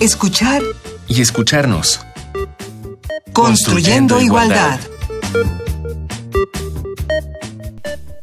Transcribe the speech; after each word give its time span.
escuchar 0.00 0.62
y 1.08 1.20
escucharnos. 1.20 2.00
Construyendo, 3.32 4.20
igualdad. 4.20 4.78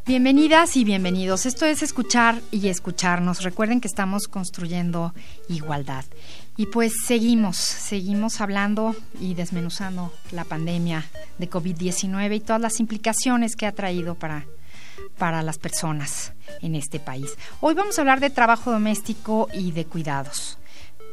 Bienvenidas 0.05 0.77
y 0.77 0.85
bienvenidos. 0.85 1.45
Esto 1.45 1.65
es 1.65 1.83
escuchar 1.83 2.39
y 2.51 2.69
escucharnos. 2.69 3.43
Recuerden 3.43 3.81
que 3.81 3.89
estamos 3.89 4.27
construyendo 4.27 5.13
igualdad. 5.49 6.05
Y 6.55 6.67
pues 6.67 6.93
seguimos, 7.05 7.57
seguimos 7.57 8.39
hablando 8.39 8.95
y 9.19 9.33
desmenuzando 9.33 10.13
la 10.31 10.45
pandemia 10.45 11.05
de 11.37 11.49
COVID-19 11.49 12.37
y 12.37 12.39
todas 12.39 12.61
las 12.61 12.79
implicaciones 12.79 13.57
que 13.57 13.65
ha 13.65 13.73
traído 13.73 14.15
para, 14.15 14.45
para 15.17 15.41
las 15.41 15.57
personas 15.57 16.31
en 16.61 16.75
este 16.75 17.01
país. 17.01 17.31
Hoy 17.59 17.73
vamos 17.73 17.97
a 17.97 18.01
hablar 18.01 18.21
de 18.21 18.29
trabajo 18.29 18.71
doméstico 18.71 19.49
y 19.51 19.73
de 19.73 19.83
cuidados. 19.83 20.57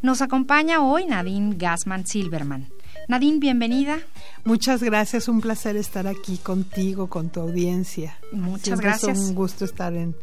Nos 0.03 0.21
acompaña 0.21 0.83
hoy 0.83 1.07
Nadine 1.07 1.55
Gassman 1.57 2.05
Silverman. 2.05 2.67
Nadine, 3.07 3.39
bienvenida. 3.39 4.01
Muchas 4.45 4.83
gracias, 4.83 5.29
un 5.29 5.41
placer 5.41 5.77
estar 5.77 6.09
aquí 6.09 6.39
contigo, 6.39 7.09
con 7.09 7.31
tu 7.31 7.39
audiencia. 7.41 8.19
Muchas 8.33 8.81
gracias. 8.81 9.17
Es 9.17 9.25
un 9.25 9.37
gusto 9.37 9.65
estar 9.65 9.93
en 9.95 10.17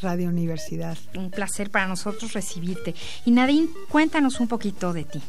Radio 0.00 0.28
Universidad. 0.28 0.98
Un 1.14 1.30
placer 1.30 1.70
para 1.70 1.86
nosotros 1.86 2.32
recibirte. 2.32 2.96
Y 3.24 3.30
Nadine, 3.30 3.68
cuéntanos 3.88 4.40
un 4.40 4.48
poquito 4.48 4.92
de 4.92 5.04
ti. 5.04 5.22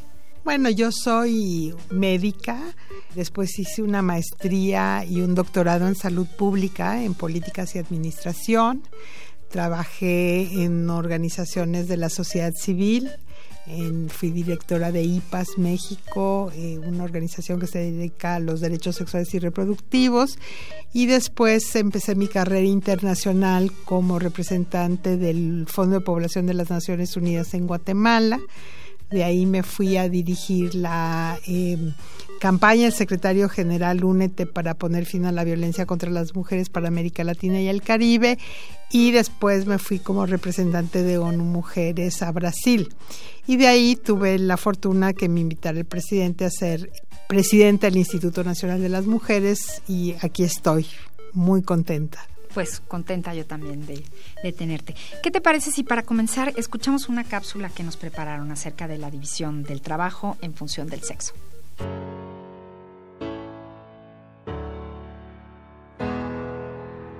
Bueno, 0.43 0.71
yo 0.71 0.91
soy 0.91 1.75
médica, 1.91 2.59
después 3.13 3.59
hice 3.59 3.83
una 3.83 4.01
maestría 4.01 5.05
y 5.05 5.21
un 5.21 5.35
doctorado 5.35 5.87
en 5.87 5.95
salud 5.95 6.27
pública, 6.27 7.03
en 7.03 7.13
políticas 7.13 7.75
y 7.75 7.79
administración. 7.79 8.81
Trabajé 9.49 10.63
en 10.63 10.89
organizaciones 10.89 11.87
de 11.87 11.97
la 11.97 12.09
sociedad 12.09 12.53
civil, 12.55 13.11
fui 14.09 14.31
directora 14.31 14.91
de 14.91 15.03
IPAS 15.03 15.57
México, 15.57 16.51
eh, 16.53 16.79
una 16.79 17.03
organización 17.03 17.59
que 17.59 17.67
se 17.67 17.79
dedica 17.79 18.35
a 18.35 18.39
los 18.39 18.59
derechos 18.59 18.97
sexuales 18.97 19.33
y 19.33 19.39
reproductivos, 19.39 20.37
y 20.91 21.05
después 21.05 21.75
empecé 21.75 22.15
mi 22.15 22.27
carrera 22.27 22.67
internacional 22.67 23.71
como 23.85 24.19
representante 24.19 25.17
del 25.17 25.65
Fondo 25.67 25.99
de 25.99 26.05
Población 26.05 26.45
de 26.45 26.53
las 26.53 26.69
Naciones 26.69 27.15
Unidas 27.15 27.53
en 27.53 27.67
Guatemala. 27.67 28.39
De 29.13 29.23
ahí 29.23 29.45
me 29.45 29.61
fui 29.61 29.95
a 29.95 30.09
dirigir 30.09 30.73
la 30.73 31.39
eh, 31.47 31.77
campaña. 32.39 32.85
Del 32.85 32.93
secretario 32.93 33.47
general 33.47 34.03
Únete 34.03 34.47
para 34.47 34.73
poner 34.73 35.05
fin 35.05 35.25
a 35.25 35.31
la 35.31 35.43
violencia 35.43 35.85
contra 35.85 36.09
las 36.09 36.33
mujeres 36.33 36.69
para 36.69 36.87
América 36.87 37.23
Latina 37.23 37.61
y 37.61 37.67
el 37.67 37.83
Caribe. 37.83 38.39
Y 38.89 39.11
después 39.11 39.67
me 39.67 39.77
fui 39.77 39.99
como 39.99 40.25
representante 40.25 41.03
de 41.03 41.19
ONU 41.19 41.43
Mujeres 41.43 42.23
a 42.23 42.31
Brasil. 42.31 42.89
Y 43.45 43.57
de 43.57 43.67
ahí 43.67 43.95
tuve 43.95 44.39
la 44.39 44.57
fortuna 44.57 45.13
que 45.13 45.29
me 45.29 45.41
invitara 45.41 45.77
el 45.77 45.85
presidente 45.85 46.45
a 46.45 46.49
ser 46.49 46.91
presidenta 47.27 47.85
del 47.85 47.97
Instituto 47.97 48.43
Nacional 48.43 48.81
de 48.81 48.89
las 48.89 49.05
Mujeres 49.05 49.83
y 49.87 50.15
aquí 50.21 50.43
estoy, 50.43 50.87
muy 51.33 51.61
contenta 51.61 52.32
pues 52.53 52.81
contenta 52.87 53.33
yo 53.33 53.45
también 53.45 53.85
de, 53.85 54.03
de, 54.43 54.51
tenerte. 54.53 54.95
¿Qué 55.21 55.31
te 55.31 55.41
parece 55.41 55.71
si 55.71 55.83
para 55.83 56.03
comenzar 56.03 56.53
escuchamos 56.57 57.09
una 57.09 57.23
cápsula 57.23 57.69
que 57.69 57.83
nos 57.83 57.97
prepararon 57.97 58.51
acerca 58.51 58.87
de 58.87 58.97
la 58.97 59.09
división 59.09 59.63
del 59.63 59.81
trabajo 59.81 60.37
en 60.41 60.53
función 60.53 60.87
del 60.87 61.01
sexo? 61.03 61.33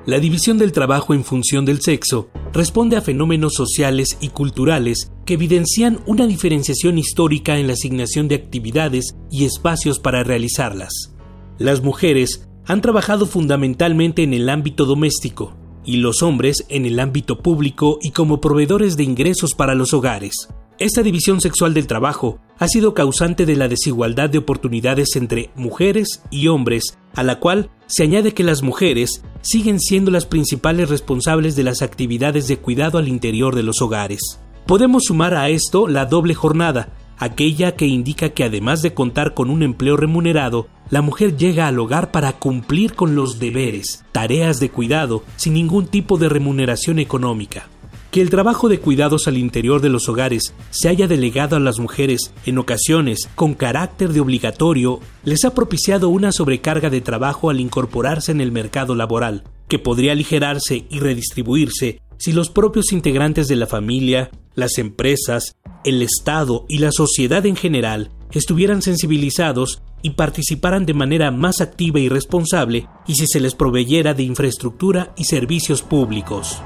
La 0.05 0.19
división 0.19 0.57
del 0.57 0.73
trabajo 0.73 1.13
en 1.13 1.23
función 1.23 1.63
del 1.63 1.79
sexo 1.79 2.29
responde 2.51 2.97
a 2.97 3.01
fenómenos 3.01 3.53
sociales 3.53 4.17
y 4.19 4.29
culturales 4.29 5.13
que 5.25 5.35
evidencian 5.35 6.01
una 6.05 6.27
diferenciación 6.27 6.97
histórica 6.97 7.57
en 7.57 7.67
la 7.67 7.73
asignación 7.73 8.27
de 8.27 8.35
actividades 8.35 9.15
y 9.31 9.45
espacios 9.45 9.99
para 9.99 10.25
realizarlas. 10.25 11.13
Las 11.57 11.81
mujeres 11.81 12.49
han 12.65 12.81
trabajado 12.81 13.25
fundamentalmente 13.25 14.23
en 14.23 14.33
el 14.33 14.49
ámbito 14.49 14.85
doméstico 14.85 15.55
y 15.85 15.97
los 15.97 16.23
hombres 16.23 16.65
en 16.69 16.85
el 16.85 16.99
ámbito 16.99 17.39
público 17.39 17.99
y 18.01 18.11
como 18.11 18.39
proveedores 18.39 18.95
de 18.95 19.03
ingresos 19.03 19.53
para 19.53 19.75
los 19.75 19.93
hogares. 19.93 20.47
Esta 20.79 21.03
división 21.03 21.39
sexual 21.39 21.73
del 21.73 21.87
trabajo 21.87 22.39
ha 22.57 22.67
sido 22.67 22.93
causante 22.93 23.45
de 23.45 23.55
la 23.55 23.67
desigualdad 23.67 24.29
de 24.29 24.39
oportunidades 24.39 25.15
entre 25.15 25.51
mujeres 25.55 26.23
y 26.31 26.47
hombres, 26.47 26.97
a 27.13 27.23
la 27.23 27.39
cual 27.39 27.69
se 27.85 28.03
añade 28.03 28.33
que 28.33 28.43
las 28.43 28.63
mujeres 28.63 29.23
siguen 29.41 29.79
siendo 29.79 30.09
las 30.09 30.25
principales 30.25 30.89
responsables 30.89 31.55
de 31.55 31.63
las 31.63 31.81
actividades 31.81 32.47
de 32.47 32.57
cuidado 32.57 32.97
al 32.97 33.07
interior 33.07 33.55
de 33.55 33.63
los 33.63 33.81
hogares. 33.81 34.39
Podemos 34.65 35.03
sumar 35.05 35.35
a 35.35 35.49
esto 35.49 35.87
la 35.87 36.05
doble 36.05 36.33
jornada, 36.33 36.93
aquella 37.23 37.75
que 37.75 37.87
indica 37.87 38.29
que 38.29 38.43
además 38.43 38.81
de 38.81 38.93
contar 38.93 39.33
con 39.33 39.49
un 39.49 39.63
empleo 39.63 39.97
remunerado, 39.97 40.67
la 40.89 41.01
mujer 41.01 41.37
llega 41.37 41.67
al 41.67 41.79
hogar 41.79 42.11
para 42.11 42.33
cumplir 42.33 42.93
con 42.93 43.15
los 43.15 43.39
deberes, 43.39 44.03
tareas 44.11 44.59
de 44.59 44.69
cuidado, 44.69 45.23
sin 45.37 45.53
ningún 45.53 45.87
tipo 45.87 46.17
de 46.17 46.29
remuneración 46.29 46.99
económica. 46.99 47.67
Que 48.11 48.21
el 48.21 48.29
trabajo 48.29 48.69
de 48.69 48.79
cuidados 48.79 49.27
al 49.27 49.37
interior 49.37 49.81
de 49.81 49.89
los 49.89 50.07
hogares 50.07 50.53
se 50.69 50.87
haya 50.87 51.07
delegado 51.07 51.55
a 51.55 51.59
las 51.59 51.79
mujeres, 51.79 52.31
en 52.45 52.59
ocasiones 52.59 53.27
con 53.33 53.55
carácter 53.55 54.09
de 54.09 54.19
obligatorio, 54.19 54.99
les 55.23 55.45
ha 55.45 55.55
propiciado 55.55 56.09
una 56.09 56.31
sobrecarga 56.31 56.91
de 56.91 57.01
trabajo 57.01 57.49
al 57.49 57.59
incorporarse 57.59 58.31
en 58.31 58.41
el 58.41 58.51
mercado 58.51 58.93
laboral, 58.93 59.43
que 59.67 59.79
podría 59.79 60.11
aligerarse 60.11 60.85
y 60.91 60.99
redistribuirse 60.99 62.01
si 62.17 62.31
los 62.31 62.49
propios 62.49 62.91
integrantes 62.91 63.47
de 63.47 63.55
la 63.55 63.67
familia, 63.67 64.31
las 64.55 64.77
empresas, 64.77 65.55
el 65.83 66.01
Estado 66.01 66.65
y 66.69 66.79
la 66.79 66.91
sociedad 66.91 67.45
en 67.45 67.55
general 67.55 68.11
estuvieran 68.31 68.81
sensibilizados 68.81 69.81
y 70.01 70.11
participaran 70.11 70.85
de 70.85 70.93
manera 70.93 71.31
más 71.31 71.61
activa 71.61 71.99
y 71.99 72.09
responsable 72.09 72.87
y 73.07 73.15
si 73.15 73.27
se 73.27 73.39
les 73.39 73.55
proveyera 73.55 74.13
de 74.13 74.23
infraestructura 74.23 75.13
y 75.17 75.25
servicios 75.25 75.81
públicos. 75.81 76.61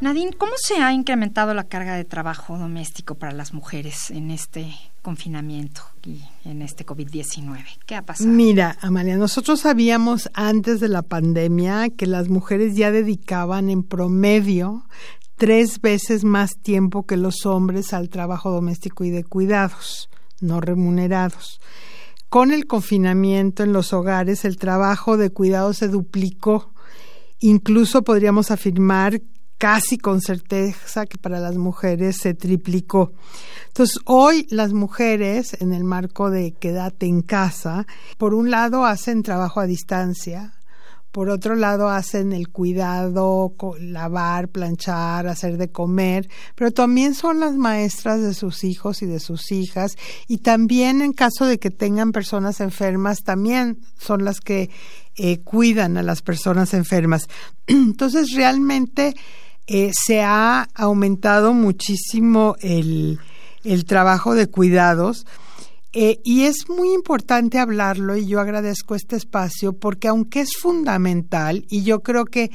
Nadine, 0.00 0.32
¿cómo 0.32 0.52
se 0.56 0.76
ha 0.76 0.94
incrementado 0.94 1.52
la 1.52 1.64
carga 1.64 1.94
de 1.94 2.06
trabajo 2.06 2.56
doméstico 2.56 3.16
para 3.16 3.32
las 3.32 3.52
mujeres 3.52 4.10
en 4.10 4.30
este 4.30 4.74
confinamiento 5.02 5.82
y 6.06 6.22
en 6.46 6.62
este 6.62 6.86
COVID-19? 6.86 7.62
¿Qué 7.84 7.96
ha 7.96 8.02
pasado? 8.02 8.30
Mira, 8.30 8.78
Amalia, 8.80 9.18
nosotros 9.18 9.60
sabíamos 9.60 10.30
antes 10.32 10.80
de 10.80 10.88
la 10.88 11.02
pandemia 11.02 11.90
que 11.90 12.06
las 12.06 12.30
mujeres 12.30 12.76
ya 12.76 12.90
dedicaban 12.90 13.68
en 13.68 13.82
promedio 13.82 14.86
tres 15.36 15.82
veces 15.82 16.24
más 16.24 16.52
tiempo 16.62 17.04
que 17.04 17.18
los 17.18 17.44
hombres 17.44 17.92
al 17.92 18.08
trabajo 18.08 18.50
doméstico 18.50 19.04
y 19.04 19.10
de 19.10 19.24
cuidados, 19.24 20.08
no 20.40 20.62
remunerados. 20.62 21.60
Con 22.30 22.52
el 22.52 22.66
confinamiento 22.66 23.64
en 23.64 23.74
los 23.74 23.92
hogares, 23.92 24.46
el 24.46 24.56
trabajo 24.56 25.18
de 25.18 25.28
cuidado 25.28 25.74
se 25.74 25.88
duplicó. 25.88 26.72
Incluso 27.38 28.02
podríamos 28.02 28.50
afirmar 28.50 29.20
casi 29.60 29.98
con 29.98 30.22
certeza 30.22 31.04
que 31.04 31.18
para 31.18 31.38
las 31.38 31.58
mujeres 31.58 32.16
se 32.16 32.32
triplicó. 32.32 33.12
Entonces, 33.68 34.00
hoy 34.06 34.46
las 34.48 34.72
mujeres, 34.72 35.54
en 35.60 35.74
el 35.74 35.84
marco 35.84 36.30
de 36.30 36.52
quédate 36.52 37.04
en 37.04 37.20
casa, 37.20 37.86
por 38.16 38.32
un 38.32 38.50
lado 38.50 38.86
hacen 38.86 39.22
trabajo 39.22 39.60
a 39.60 39.66
distancia, 39.66 40.54
por 41.12 41.28
otro 41.28 41.56
lado 41.56 41.90
hacen 41.90 42.32
el 42.32 42.48
cuidado, 42.48 43.52
lavar, 43.78 44.48
planchar, 44.48 45.26
hacer 45.26 45.58
de 45.58 45.70
comer, 45.70 46.30
pero 46.54 46.70
también 46.70 47.12
son 47.14 47.38
las 47.38 47.54
maestras 47.54 48.22
de 48.22 48.32
sus 48.32 48.64
hijos 48.64 49.02
y 49.02 49.06
de 49.06 49.20
sus 49.20 49.52
hijas 49.52 49.96
y 50.26 50.38
también 50.38 51.02
en 51.02 51.12
caso 51.12 51.44
de 51.44 51.58
que 51.58 51.70
tengan 51.70 52.12
personas 52.12 52.62
enfermas, 52.62 53.24
también 53.24 53.78
son 53.98 54.24
las 54.24 54.40
que 54.40 54.70
eh, 55.16 55.40
cuidan 55.40 55.98
a 55.98 56.02
las 56.02 56.22
personas 56.22 56.72
enfermas. 56.72 57.26
Entonces 57.66 58.32
realmente 58.34 59.14
eh, 59.72 59.92
se 59.94 60.20
ha 60.20 60.66
aumentado 60.74 61.54
muchísimo 61.54 62.56
el, 62.58 63.20
el 63.62 63.84
trabajo 63.84 64.34
de 64.34 64.48
cuidados. 64.48 65.26
Eh, 65.92 66.18
y 66.24 66.42
es 66.42 66.68
muy 66.68 66.92
importante 66.92 67.60
hablarlo 67.60 68.16
y 68.16 68.26
yo 68.26 68.40
agradezco 68.40 68.96
este 68.96 69.14
espacio 69.14 69.72
porque 69.72 70.08
aunque 70.08 70.40
es 70.40 70.56
fundamental 70.56 71.66
y 71.68 71.84
yo 71.84 72.00
creo 72.00 72.24
que 72.24 72.50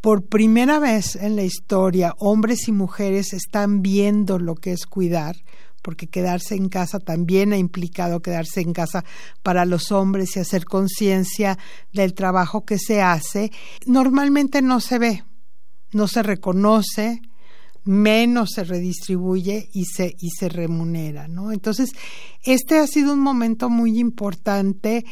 por 0.00 0.24
primera 0.24 0.78
vez 0.78 1.16
en 1.16 1.36
la 1.36 1.42
historia 1.42 2.14
hombres 2.18 2.66
y 2.66 2.72
mujeres 2.72 3.34
están 3.34 3.82
viendo 3.82 4.38
lo 4.38 4.54
que 4.54 4.72
es 4.72 4.86
cuidar, 4.86 5.36
porque 5.82 6.06
quedarse 6.06 6.54
en 6.54 6.70
casa 6.70 6.98
también 6.98 7.52
ha 7.52 7.58
implicado 7.58 8.20
quedarse 8.20 8.62
en 8.62 8.72
casa 8.72 9.04
para 9.42 9.66
los 9.66 9.92
hombres 9.92 10.34
y 10.36 10.40
hacer 10.40 10.64
conciencia 10.64 11.58
del 11.92 12.14
trabajo 12.14 12.64
que 12.64 12.78
se 12.78 13.02
hace, 13.02 13.52
normalmente 13.86 14.62
no 14.62 14.80
se 14.80 14.98
ve 14.98 15.24
no 15.94 16.08
se 16.08 16.22
reconoce, 16.22 17.20
menos 17.84 18.50
se 18.54 18.64
redistribuye 18.64 19.68
y 19.72 19.84
se, 19.84 20.14
y 20.18 20.30
se 20.30 20.48
remunera, 20.48 21.28
¿no? 21.28 21.52
Entonces, 21.52 21.92
este 22.42 22.78
ha 22.78 22.86
sido 22.86 23.12
un 23.12 23.20
momento 23.20 23.68
muy 23.68 23.98
importante, 23.98 25.04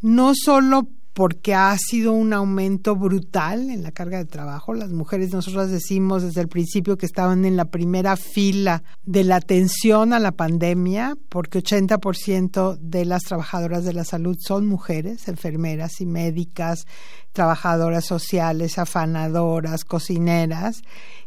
no 0.00 0.32
solo 0.34 0.88
porque 1.16 1.54
ha 1.54 1.74
sido 1.78 2.12
un 2.12 2.34
aumento 2.34 2.94
brutal 2.94 3.70
en 3.70 3.82
la 3.82 3.90
carga 3.90 4.18
de 4.18 4.26
trabajo. 4.26 4.74
Las 4.74 4.92
mujeres, 4.92 5.32
nosotros 5.32 5.70
decimos 5.70 6.22
desde 6.22 6.42
el 6.42 6.48
principio 6.48 6.98
que 6.98 7.06
estaban 7.06 7.46
en 7.46 7.56
la 7.56 7.64
primera 7.64 8.16
fila 8.16 8.82
de 9.02 9.24
la 9.24 9.36
atención 9.36 10.12
a 10.12 10.18
la 10.18 10.32
pandemia, 10.32 11.16
porque 11.30 11.60
80% 11.60 12.76
de 12.76 13.06
las 13.06 13.22
trabajadoras 13.22 13.86
de 13.86 13.94
la 13.94 14.04
salud 14.04 14.36
son 14.38 14.66
mujeres, 14.66 15.26
enfermeras 15.28 16.02
y 16.02 16.06
médicas, 16.06 16.86
trabajadoras 17.32 18.04
sociales, 18.04 18.76
afanadoras, 18.78 19.86
cocineras, 19.86 20.82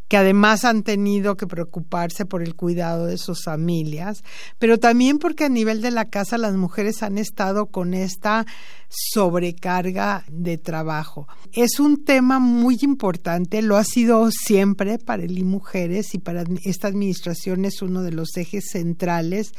que 0.10 0.18
además 0.18 0.66
han 0.66 0.84
tenido 0.84 1.38
que 1.38 1.48
preocuparse 1.48 2.26
por 2.26 2.44
el 2.44 2.56
cuidado 2.56 3.06
de 3.06 3.18
sus 3.18 3.44
familias, 3.44 4.24
pero 4.58 4.80
también 4.80 5.20
porque 5.20 5.46
a 5.46 5.50
nivel 5.50 5.82
de 5.82 5.92
la 5.92 6.06
casa 6.06 6.38
las 6.38 6.56
mujeres 6.56 7.04
han 7.04 7.18
estado 7.18 7.68
con 7.68 7.94
esta 7.94 8.46
sobrecarga 8.90 10.26
de 10.28 10.58
trabajo. 10.58 11.28
Es 11.54 11.80
un 11.80 12.04
tema 12.04 12.40
muy 12.40 12.80
importante, 12.82 13.62
lo 13.62 13.78
ha 13.78 13.84
sido 13.84 14.30
siempre 14.32 14.98
para 14.98 15.24
el 15.24 15.38
y 15.38 15.44
mujeres 15.44 16.16
y 16.16 16.18
para 16.18 16.44
esta 16.64 16.88
administración 16.88 17.66
es 17.66 17.82
uno 17.84 18.02
de 18.02 18.12
los 18.12 18.36
ejes 18.36 18.72
centrales 18.72 19.54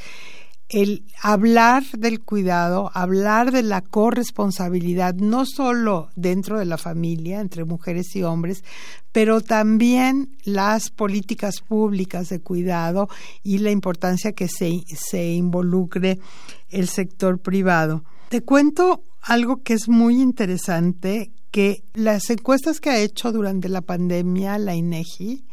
el 0.71 1.05
hablar 1.21 1.83
del 1.99 2.21
cuidado, 2.21 2.93
hablar 2.95 3.51
de 3.51 3.65
la 3.65 3.83
corresponsabilidad, 3.83 5.15
no 5.15 5.45
solo 5.45 6.11
dentro 6.15 6.61
de 6.61 6.65
la 6.65 6.79
familia, 6.79 7.41
entre 7.41 7.65
mujeres 7.65 8.15
y 8.15 8.23
hombres, 8.23 8.63
pero 9.11 9.41
también 9.41 10.37
las 10.45 10.91
políticas 10.91 11.61
públicas 11.61 12.29
de 12.29 12.41
cuidado 12.41 13.09
y 13.43 13.59
la 13.59 13.73
importancia 13.73 14.33
que 14.33 14.47
se, 14.47 14.85
se 14.97 15.33
involucre 15.33 16.21
el 16.69 16.89
sector 16.89 17.41
privado. 17.41 18.05
Te 18.29 18.43
cuento 18.43 19.03
algo 19.23 19.63
que 19.65 19.75
es 19.75 19.89
muy 19.89 20.23
interesante, 20.23 21.33
que 21.51 21.83
las 21.95 22.31
encuestas 22.31 22.79
que 22.79 22.91
ha 22.91 23.01
hecho 23.01 23.33
durante 23.33 23.69
la 23.69 23.81
pandemia 23.81 24.57
la 24.59 24.77
INEGI, 24.77 25.45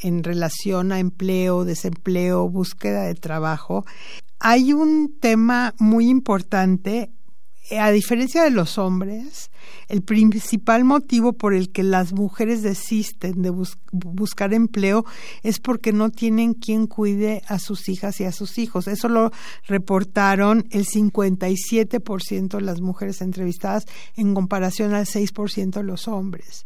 en 0.00 0.22
relación 0.22 0.92
a 0.92 1.00
empleo, 1.00 1.64
desempleo, 1.64 2.48
búsqueda 2.48 3.02
de 3.04 3.14
trabajo, 3.14 3.84
hay 4.40 4.72
un 4.72 5.16
tema 5.20 5.74
muy 5.78 6.08
importante. 6.08 7.10
A 7.78 7.90
diferencia 7.90 8.42
de 8.44 8.50
los 8.50 8.78
hombres, 8.78 9.50
el 9.88 10.00
principal 10.00 10.84
motivo 10.84 11.34
por 11.34 11.52
el 11.52 11.70
que 11.70 11.82
las 11.82 12.14
mujeres 12.14 12.62
desisten 12.62 13.42
de 13.42 13.52
buscar 13.92 14.54
empleo 14.54 15.04
es 15.42 15.60
porque 15.60 15.92
no 15.92 16.08
tienen 16.08 16.54
quien 16.54 16.86
cuide 16.86 17.42
a 17.46 17.58
sus 17.58 17.90
hijas 17.90 18.20
y 18.20 18.24
a 18.24 18.32
sus 18.32 18.56
hijos. 18.56 18.88
Eso 18.88 19.10
lo 19.10 19.32
reportaron 19.66 20.66
el 20.70 20.86
57% 20.86 22.56
de 22.56 22.62
las 22.62 22.80
mujeres 22.80 23.20
entrevistadas 23.20 23.84
en 24.16 24.32
comparación 24.34 24.94
al 24.94 25.04
6% 25.04 25.70
de 25.70 25.82
los 25.82 26.08
hombres. 26.08 26.64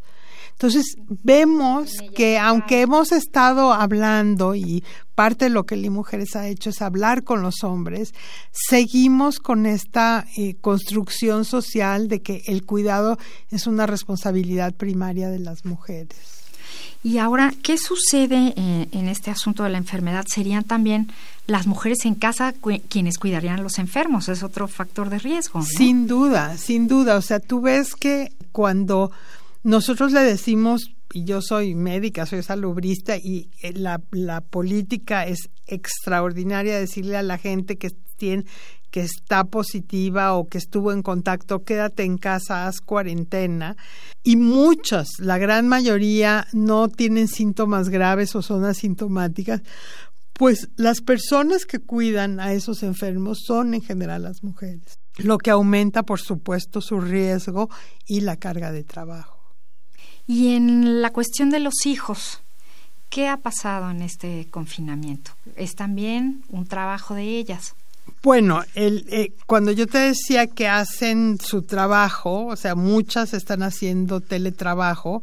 Entonces, 0.53 0.97
vemos 1.09 1.91
que 2.15 2.39
aunque 2.39 2.83
hemos 2.83 3.11
estado 3.13 3.73
hablando 3.73 4.55
y 4.55 4.85
parte 5.15 5.47
de 5.47 5.51
lo 5.51 5.65
que 5.65 5.77
Li 5.77 5.91
Mujeres 5.91 6.37
ha 6.37 6.47
hecho 6.47 6.71
es 6.71 6.83
hablar 6.83 7.25
con 7.25 7.43
los 7.43 7.65
hombres, 7.65 8.15
seguimos 8.53 9.39
con 9.39 9.67
esta 9.67 10.27
eh, 10.37 10.55
construcción 10.61 11.45
social 11.45 12.09
de 12.09 12.23
que 12.23 12.43
el 12.47 12.65
cuidado 12.65 13.19
es 13.51 13.67
una 13.67 13.87
responsabilidad 13.87 14.75
primaria 14.75 15.29
de 15.31 15.41
las 15.41 15.65
mujeres. 15.65 16.43
Y 17.05 17.19
ahora, 17.19 17.53
¿qué 17.63 17.79
sucede 17.79 18.55
eh, 18.57 18.89
en 18.93 19.09
este 19.09 19.31
asunto 19.31 19.65
de 19.65 19.71
la 19.71 19.79
enfermedad? 19.79 20.25
¿Serían 20.29 20.63
también 20.63 21.11
las 21.47 21.67
mujeres 21.67 22.05
en 22.05 22.15
casa 22.15 22.55
quienes 22.89 23.19
cuidarían 23.19 23.59
a 23.59 23.63
los 23.63 23.81
enfermos? 23.81 24.29
Es 24.29 24.45
otro 24.45 24.69
factor 24.69 25.11
de 25.11 25.19
riesgo. 25.19 25.63
Sin 25.63 26.07
duda, 26.07 26.57
sin 26.57 26.87
duda. 26.87 27.17
O 27.17 27.23
sea, 27.23 27.41
tú 27.41 27.61
ves 27.61 27.97
que 27.97 28.33
cuando 28.53 29.11
nosotros 29.63 30.13
le 30.13 30.21
decimos, 30.21 30.95
y 31.13 31.25
yo 31.25 31.41
soy 31.43 31.75
médica, 31.75 32.27
soy 32.27 32.43
salubrista, 32.43 33.17
y 33.17 33.51
eh, 33.63 33.73
la, 33.75 34.01
la 34.11 34.41
política 34.41 35.27
es 35.27 35.51
extraordinaria 35.67 36.79
decirle 36.79 37.17
a 37.17 37.23
la 37.23 37.39
gente 37.39 37.77
que 37.77 37.91
tiene 38.17 38.45
que 38.93 39.01
está 39.01 39.45
positiva 39.45 40.35
o 40.35 40.49
que 40.49 40.59
estuvo 40.59 40.93
en 40.93 41.03
contacto, 41.03 41.65
quédate 41.65 42.05
en 42.05 42.19
casa, 42.19 42.67
haz 42.67 42.81
cuarentena. 42.81 43.75
Y 44.23 44.37
muchas, 44.37 45.09
la 45.19 45.39
gran 45.39 45.67
mayoría, 45.67 46.47
no 46.53 46.89
tienen 46.89 47.27
síntomas 47.27 47.89
graves 47.89 48.37
o 48.37 48.43
son 48.43 48.65
asintomáticas. 48.67 49.63
Pues 50.35 50.69
las 50.77 51.01
personas 51.01 51.65
que 51.65 51.79
cuidan 51.79 52.39
a 52.39 52.53
esos 52.53 52.83
enfermos 52.83 53.39
son 53.47 53.73
en 53.73 53.81
general 53.81 54.25
las 54.25 54.45
mujeres, 54.45 54.99
lo 55.17 55.39
que 55.39 55.51
aumenta, 55.51 56.03
por 56.03 56.21
supuesto, 56.21 56.83
su 56.83 57.01
riesgo 57.01 57.71
y 58.07 58.21
la 58.21 58.37
carga 58.37 58.73
de 58.73 58.85
trabajo. 58.85 59.42
Y 60.27 60.55
en 60.55 61.03
la 61.03 61.11
cuestión 61.11 61.51
de 61.51 61.61
los 61.61 61.87
hijos, 61.87 62.43
¿qué 63.11 63.29
ha 63.29 63.37
pasado 63.37 63.91
en 63.91 64.03
este 64.03 64.49
confinamiento? 64.51 65.33
¿Es 65.57 65.75
también 65.75 66.45
un 66.49 66.67
trabajo 66.67 67.15
de 67.15 67.25
ellas? 67.25 67.75
Bueno, 68.23 68.63
el, 68.75 69.05
eh, 69.11 69.33
cuando 69.47 69.73
yo 69.73 69.87
te 69.87 69.99
decía 69.99 70.47
que 70.47 70.69
hacen 70.69 71.39
su 71.41 71.63
trabajo, 71.63 72.47
o 72.47 72.57
sea, 72.57 72.75
muchas 72.75 73.35
están 73.35 73.63
haciendo 73.63 74.21
teletrabajo, 74.21 75.23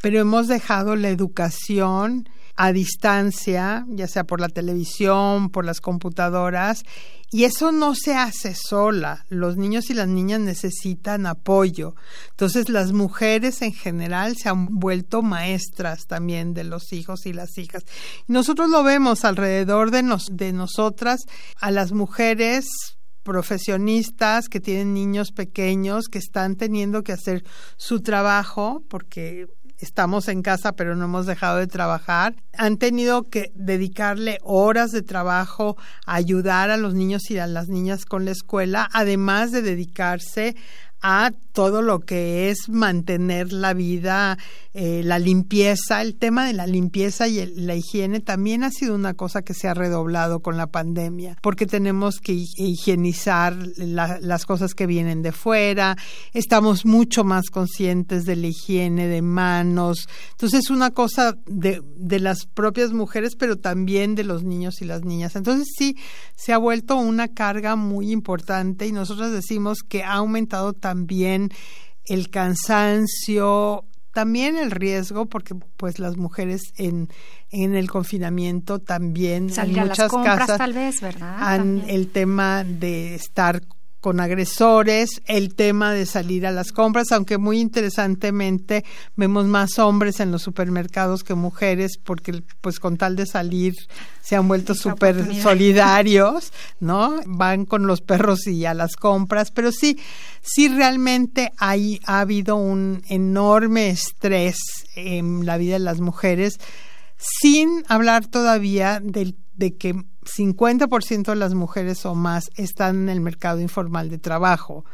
pero 0.00 0.18
hemos 0.18 0.48
dejado 0.48 0.96
la 0.96 1.08
educación 1.08 2.28
a 2.60 2.72
distancia, 2.72 3.86
ya 3.88 4.08
sea 4.08 4.24
por 4.24 4.40
la 4.40 4.48
televisión, 4.48 5.48
por 5.50 5.64
las 5.64 5.80
computadoras, 5.80 6.82
y 7.30 7.44
eso 7.44 7.70
no 7.70 7.94
se 7.94 8.16
hace 8.16 8.56
sola. 8.56 9.24
Los 9.28 9.56
niños 9.56 9.90
y 9.90 9.94
las 9.94 10.08
niñas 10.08 10.40
necesitan 10.40 11.26
apoyo. 11.26 11.94
Entonces 12.30 12.68
las 12.68 12.90
mujeres 12.92 13.62
en 13.62 13.72
general 13.72 14.36
se 14.36 14.48
han 14.48 14.66
vuelto 14.80 15.22
maestras 15.22 16.06
también 16.08 16.52
de 16.52 16.64
los 16.64 16.92
hijos 16.92 17.26
y 17.26 17.32
las 17.32 17.56
hijas. 17.58 17.84
nosotros 18.26 18.68
lo 18.70 18.82
vemos 18.82 19.24
alrededor 19.24 19.92
de, 19.92 20.02
nos, 20.02 20.26
de 20.32 20.52
nosotras, 20.52 21.20
a 21.60 21.70
las 21.70 21.92
mujeres 21.92 22.66
profesionistas 23.22 24.48
que 24.48 24.58
tienen 24.58 24.94
niños 24.94 25.30
pequeños 25.30 26.08
que 26.08 26.18
están 26.18 26.56
teniendo 26.56 27.04
que 27.04 27.12
hacer 27.12 27.44
su 27.76 28.00
trabajo 28.00 28.82
porque 28.88 29.46
estamos 29.78 30.28
en 30.28 30.42
casa 30.42 30.72
pero 30.72 30.96
no 30.96 31.06
hemos 31.06 31.26
dejado 31.26 31.58
de 31.58 31.66
trabajar, 31.66 32.34
han 32.56 32.76
tenido 32.76 33.24
que 33.24 33.52
dedicarle 33.54 34.38
horas 34.42 34.90
de 34.90 35.02
trabajo 35.02 35.76
a 36.06 36.14
ayudar 36.14 36.70
a 36.70 36.76
los 36.76 36.94
niños 36.94 37.30
y 37.30 37.38
a 37.38 37.46
las 37.46 37.68
niñas 37.68 38.04
con 38.04 38.24
la 38.24 38.32
escuela, 38.32 38.88
además 38.92 39.52
de 39.52 39.62
dedicarse 39.62 40.56
a 41.00 41.32
todo 41.52 41.82
lo 41.82 42.00
que 42.00 42.50
es 42.50 42.68
mantener 42.68 43.52
la 43.52 43.74
vida, 43.74 44.38
eh, 44.74 45.02
la 45.04 45.18
limpieza, 45.18 46.02
el 46.02 46.14
tema 46.14 46.46
de 46.46 46.52
la 46.52 46.66
limpieza 46.66 47.26
y 47.26 47.44
la 47.56 47.74
higiene 47.74 48.20
también 48.20 48.62
ha 48.62 48.70
sido 48.70 48.94
una 48.94 49.14
cosa 49.14 49.42
que 49.42 49.54
se 49.54 49.66
ha 49.66 49.74
redoblado 49.74 50.40
con 50.40 50.56
la 50.56 50.68
pandemia, 50.68 51.36
porque 51.42 51.66
tenemos 51.66 52.20
que 52.20 52.32
higienizar 52.56 53.56
las 53.76 54.46
cosas 54.46 54.74
que 54.74 54.86
vienen 54.86 55.22
de 55.22 55.32
fuera, 55.32 55.96
estamos 56.32 56.84
mucho 56.84 57.24
más 57.24 57.50
conscientes 57.50 58.24
de 58.24 58.36
la 58.36 58.46
higiene 58.48 59.08
de 59.08 59.22
manos, 59.22 60.08
entonces 60.30 60.60
es 60.60 60.70
una 60.70 60.90
cosa 60.92 61.36
de, 61.46 61.82
de 61.96 62.20
las 62.20 62.46
propias 62.46 62.92
mujeres, 62.92 63.34
pero 63.36 63.56
también 63.56 64.14
de 64.14 64.24
los 64.24 64.44
niños 64.44 64.80
y 64.80 64.84
las 64.84 65.04
niñas. 65.04 65.34
Entonces 65.34 65.66
sí, 65.76 65.96
se 66.36 66.52
ha 66.52 66.58
vuelto 66.58 66.96
una 66.96 67.28
carga 67.28 67.74
muy 67.74 68.12
importante 68.12 68.86
y 68.86 68.92
nosotros 68.92 69.32
decimos 69.32 69.78
que 69.82 70.04
ha 70.04 70.14
aumentado 70.14 70.72
también 70.88 71.50
el 72.06 72.30
cansancio, 72.30 73.84
también 74.14 74.56
el 74.56 74.70
riesgo, 74.70 75.26
porque 75.26 75.54
pues 75.76 75.98
las 75.98 76.16
mujeres 76.16 76.72
en, 76.76 77.10
en 77.50 77.74
el 77.74 77.90
confinamiento 77.90 78.78
también 78.78 79.50
en 79.54 79.74
muchas 79.74 80.10
casas 80.10 80.56
tal 80.56 80.72
vez, 80.72 81.02
¿verdad? 81.02 81.36
Han 81.38 81.84
el 81.88 82.08
tema 82.08 82.64
de 82.64 83.14
estar 83.14 83.60
con 84.00 84.20
agresores, 84.20 85.20
el 85.26 85.54
tema 85.54 85.92
de 85.92 86.06
salir 86.06 86.46
a 86.46 86.52
las 86.52 86.72
compras, 86.72 87.10
aunque 87.10 87.36
muy 87.36 87.58
interesantemente 87.58 88.84
vemos 89.16 89.46
más 89.46 89.78
hombres 89.78 90.20
en 90.20 90.30
los 90.30 90.42
supermercados 90.42 91.24
que 91.24 91.34
mujeres, 91.34 91.98
porque 92.02 92.42
pues 92.60 92.78
con 92.78 92.96
tal 92.96 93.16
de 93.16 93.26
salir 93.26 93.74
se 94.22 94.36
han 94.36 94.46
vuelto 94.46 94.74
súper 94.74 95.34
solidarios, 95.42 96.52
¿no? 96.80 97.20
Van 97.26 97.64
con 97.64 97.86
los 97.86 98.00
perros 98.00 98.46
y 98.46 98.66
a 98.66 98.74
las 98.74 98.94
compras, 98.94 99.50
pero 99.50 99.72
sí, 99.72 99.98
sí 100.42 100.68
realmente 100.68 101.50
hay, 101.58 102.00
ha 102.04 102.20
habido 102.20 102.56
un 102.56 103.02
enorme 103.08 103.88
estrés 103.88 104.58
en 104.94 105.44
la 105.44 105.56
vida 105.56 105.74
de 105.74 105.80
las 105.80 106.00
mujeres, 106.00 106.58
sin 107.18 107.84
hablar 107.88 108.26
todavía 108.26 109.00
del, 109.02 109.36
de 109.54 109.76
que 109.76 109.94
50% 109.94 111.24
de 111.24 111.36
las 111.36 111.54
mujeres 111.54 112.06
o 112.06 112.14
más 112.14 112.50
están 112.56 112.96
en 113.02 113.08
el 113.08 113.20
mercado 113.20 113.60
informal 113.60 114.08
de 114.08 114.18
trabajo. 114.18 114.84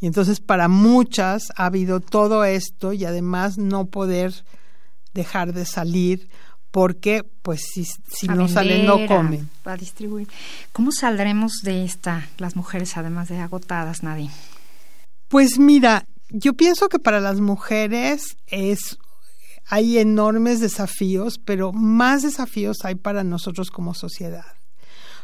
Y 0.00 0.06
entonces 0.06 0.40
para 0.40 0.68
muchas 0.68 1.48
ha 1.56 1.66
habido 1.66 2.00
todo 2.00 2.44
esto 2.44 2.92
y 2.92 3.04
además 3.04 3.58
no 3.58 3.86
poder 3.86 4.44
dejar 5.12 5.52
de 5.52 5.64
salir 5.66 6.28
porque 6.70 7.22
pues 7.42 7.62
si, 7.72 7.84
si 7.84 8.26
no 8.26 8.48
salen 8.48 8.86
no 8.86 9.06
comen. 9.06 9.48
A, 9.64 9.76
distribuir. 9.76 10.26
¿Cómo 10.72 10.90
saldremos 10.90 11.60
de 11.62 11.84
esta 11.84 12.28
las 12.38 12.56
mujeres 12.56 12.96
además 12.96 13.28
de 13.28 13.38
agotadas, 13.38 14.02
Nadie? 14.02 14.30
Pues 15.28 15.58
mira, 15.58 16.06
yo 16.30 16.54
pienso 16.54 16.88
que 16.88 16.98
para 16.98 17.20
las 17.20 17.40
mujeres 17.40 18.36
es 18.46 18.98
hay 19.66 19.98
enormes 19.98 20.60
desafíos, 20.60 21.38
pero 21.44 21.72
más 21.72 22.22
desafíos 22.22 22.78
hay 22.84 22.94
para 22.94 23.24
nosotros 23.24 23.70
como 23.70 23.94
sociedad. 23.94 24.44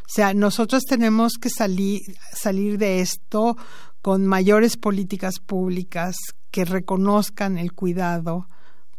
O 0.01 0.13
sea, 0.13 0.33
nosotros 0.33 0.83
tenemos 0.83 1.33
que 1.39 1.49
salir, 1.49 2.01
salir 2.33 2.77
de 2.77 3.01
esto 3.01 3.55
con 4.01 4.25
mayores 4.25 4.77
políticas 4.77 5.39
públicas 5.39 6.15
que 6.49 6.65
reconozcan 6.65 7.57
el 7.57 7.71
cuidado 7.73 8.47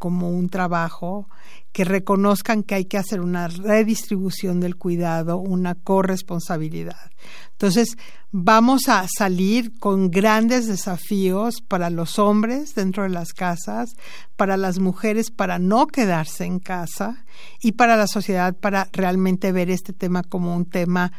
como 0.03 0.31
un 0.31 0.49
trabajo, 0.49 1.29
que 1.71 1.85
reconozcan 1.85 2.65
que 2.65 2.75
hay 2.75 2.87
que 2.87 2.99
hacer 2.99 3.21
una 3.21 3.47
redistribución 3.47 4.59
del 4.59 4.75
cuidado, 4.75 5.37
una 5.37 5.77
corresponsabilidad. 5.77 7.13
Entonces, 7.53 7.97
vamos 8.33 8.89
a 8.89 9.07
salir 9.07 9.79
con 9.79 10.11
grandes 10.11 10.67
desafíos 10.67 11.61
para 11.61 11.89
los 11.89 12.19
hombres 12.19 12.75
dentro 12.75 13.05
de 13.05 13.11
las 13.11 13.33
casas, 13.33 13.91
para 14.35 14.57
las 14.57 14.81
mujeres 14.81 15.31
para 15.31 15.61
no 15.61 15.87
quedarse 15.87 16.47
en 16.47 16.59
casa 16.59 17.25
y 17.61 17.71
para 17.71 17.97
la 17.97 18.09
sociedad 18.09 18.57
para 18.57 18.89
realmente 18.93 19.53
ver 19.53 19.71
este 19.71 19.93
tema 19.93 20.25
como 20.25 20.57
un 20.57 20.65
tema 20.65 21.13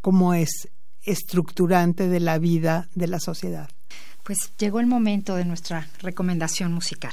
como 0.00 0.32
es 0.32 0.70
estructurante 1.02 2.08
de 2.08 2.20
la 2.20 2.38
vida 2.38 2.88
de 2.94 3.06
la 3.06 3.20
sociedad. 3.20 3.68
Pues 4.22 4.54
llegó 4.56 4.80
el 4.80 4.86
momento 4.86 5.36
de 5.36 5.44
nuestra 5.44 5.88
recomendación 6.00 6.72
musical. 6.72 7.12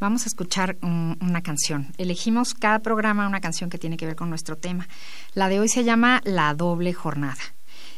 Vamos 0.00 0.24
a 0.24 0.28
escuchar 0.28 0.78
una 0.80 1.42
canción. 1.42 1.92
Elegimos 1.98 2.54
cada 2.54 2.78
programa 2.78 3.28
una 3.28 3.42
canción 3.42 3.68
que 3.68 3.76
tiene 3.76 3.98
que 3.98 4.06
ver 4.06 4.16
con 4.16 4.30
nuestro 4.30 4.56
tema. 4.56 4.88
La 5.34 5.50
de 5.50 5.60
hoy 5.60 5.68
se 5.68 5.84
llama 5.84 6.22
La 6.24 6.54
doble 6.54 6.94
jornada. 6.94 7.36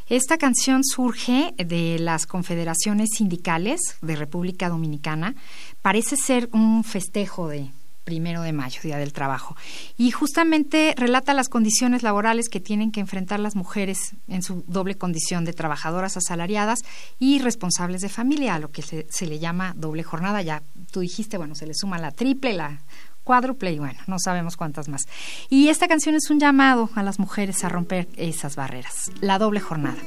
Esta 0.08 0.36
canción 0.36 0.82
surge 0.82 1.54
de 1.56 2.00
las 2.00 2.26
confederaciones 2.26 3.10
sindicales 3.16 3.80
de 4.02 4.16
República 4.16 4.68
Dominicana. 4.68 5.36
Parece 5.80 6.16
ser 6.16 6.48
un 6.52 6.82
festejo 6.82 7.46
de 7.46 7.70
primero 8.04 8.42
de 8.42 8.52
mayo, 8.52 8.80
Día 8.82 8.98
del 8.98 9.12
Trabajo. 9.12 9.56
Y 9.96 10.10
justamente 10.10 10.94
relata 10.96 11.34
las 11.34 11.48
condiciones 11.48 12.02
laborales 12.02 12.48
que 12.48 12.60
tienen 12.60 12.92
que 12.92 13.00
enfrentar 13.00 13.40
las 13.40 13.56
mujeres 13.56 14.14
en 14.28 14.42
su 14.42 14.64
doble 14.66 14.96
condición 14.96 15.44
de 15.44 15.52
trabajadoras 15.52 16.16
asalariadas 16.16 16.80
y 17.18 17.38
responsables 17.38 18.00
de 18.00 18.08
familia, 18.08 18.54
a 18.54 18.58
lo 18.58 18.70
que 18.70 18.82
se, 18.82 19.26
le 19.26 19.38
llama 19.38 19.74
doble 19.76 20.02
jornada. 20.02 20.42
Ya 20.42 20.62
tú 20.90 21.00
dijiste, 21.00 21.38
bueno, 21.38 21.54
se 21.54 21.66
le 21.66 21.74
suma 21.74 21.98
la 21.98 22.10
triple, 22.10 22.52
la 22.52 22.82
cuádruple 23.24 23.72
y 23.72 23.78
bueno, 23.78 24.00
no 24.06 24.18
sabemos 24.18 24.56
cuántas 24.56 24.88
más. 24.88 25.02
Y 25.48 25.68
esta 25.68 25.88
canción 25.88 26.14
es 26.14 26.28
un 26.30 26.40
llamado 26.40 26.90
a 26.94 27.02
las 27.02 27.18
mujeres 27.18 27.62
a 27.64 27.68
romper 27.68 28.08
esas 28.16 28.56
barreras. 28.56 29.10
La 29.20 29.38
doble 29.38 29.60
jornada. 29.60 29.98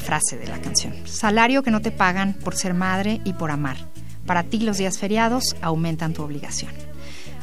Frase 0.00 0.36
de 0.36 0.46
la 0.46 0.60
canción. 0.60 0.94
Salario 1.06 1.62
que 1.62 1.70
no 1.70 1.80
te 1.80 1.90
pagan 1.90 2.34
por 2.34 2.54
ser 2.54 2.74
madre 2.74 3.20
y 3.24 3.32
por 3.32 3.50
amar. 3.50 3.76
Para 4.26 4.42
ti 4.42 4.60
los 4.60 4.78
días 4.78 4.98
feriados 4.98 5.56
aumentan 5.62 6.12
tu 6.12 6.22
obligación. 6.22 6.72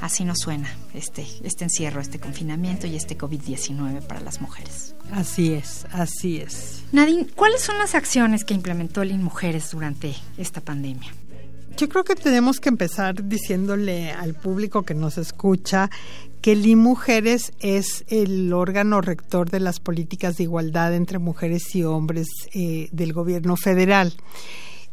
Así 0.01 0.23
nos 0.23 0.39
suena 0.39 0.69
este, 0.93 1.25
este 1.43 1.63
encierro, 1.63 2.01
este 2.01 2.19
confinamiento 2.19 2.85
y 2.85 2.95
este 2.95 3.17
COVID-19 3.17 4.05
para 4.05 4.19
las 4.19 4.41
mujeres. 4.41 4.93
Así 5.11 5.53
es, 5.53 5.85
así 5.91 6.37
es. 6.37 6.83
Nadine, 6.91 7.27
¿cuáles 7.35 7.61
son 7.61 7.77
las 7.77 7.95
acciones 7.95 8.43
que 8.43 8.53
implementó 8.53 9.01
el 9.01 9.17
Mujeres 9.17 9.71
durante 9.71 10.13
esta 10.37 10.61
pandemia? 10.61 11.11
Yo 11.77 11.89
creo 11.89 12.03
que 12.03 12.15
tenemos 12.15 12.59
que 12.59 12.69
empezar 12.69 13.27
diciéndole 13.27 14.11
al 14.11 14.33
público 14.33 14.83
que 14.83 14.93
nos 14.93 15.17
escucha 15.17 15.89
que 16.45 16.51
el 16.51 16.77
Mujeres 16.77 17.53
es 17.59 18.05
el 18.07 18.53
órgano 18.53 19.01
rector 19.01 19.49
de 19.49 19.59
las 19.59 19.79
políticas 19.79 20.37
de 20.37 20.43
igualdad 20.43 20.93
entre 20.93 21.17
mujeres 21.17 21.75
y 21.75 21.83
hombres 21.83 22.27
eh, 22.53 22.87
del 22.91 23.13
gobierno 23.13 23.57
federal. 23.57 24.13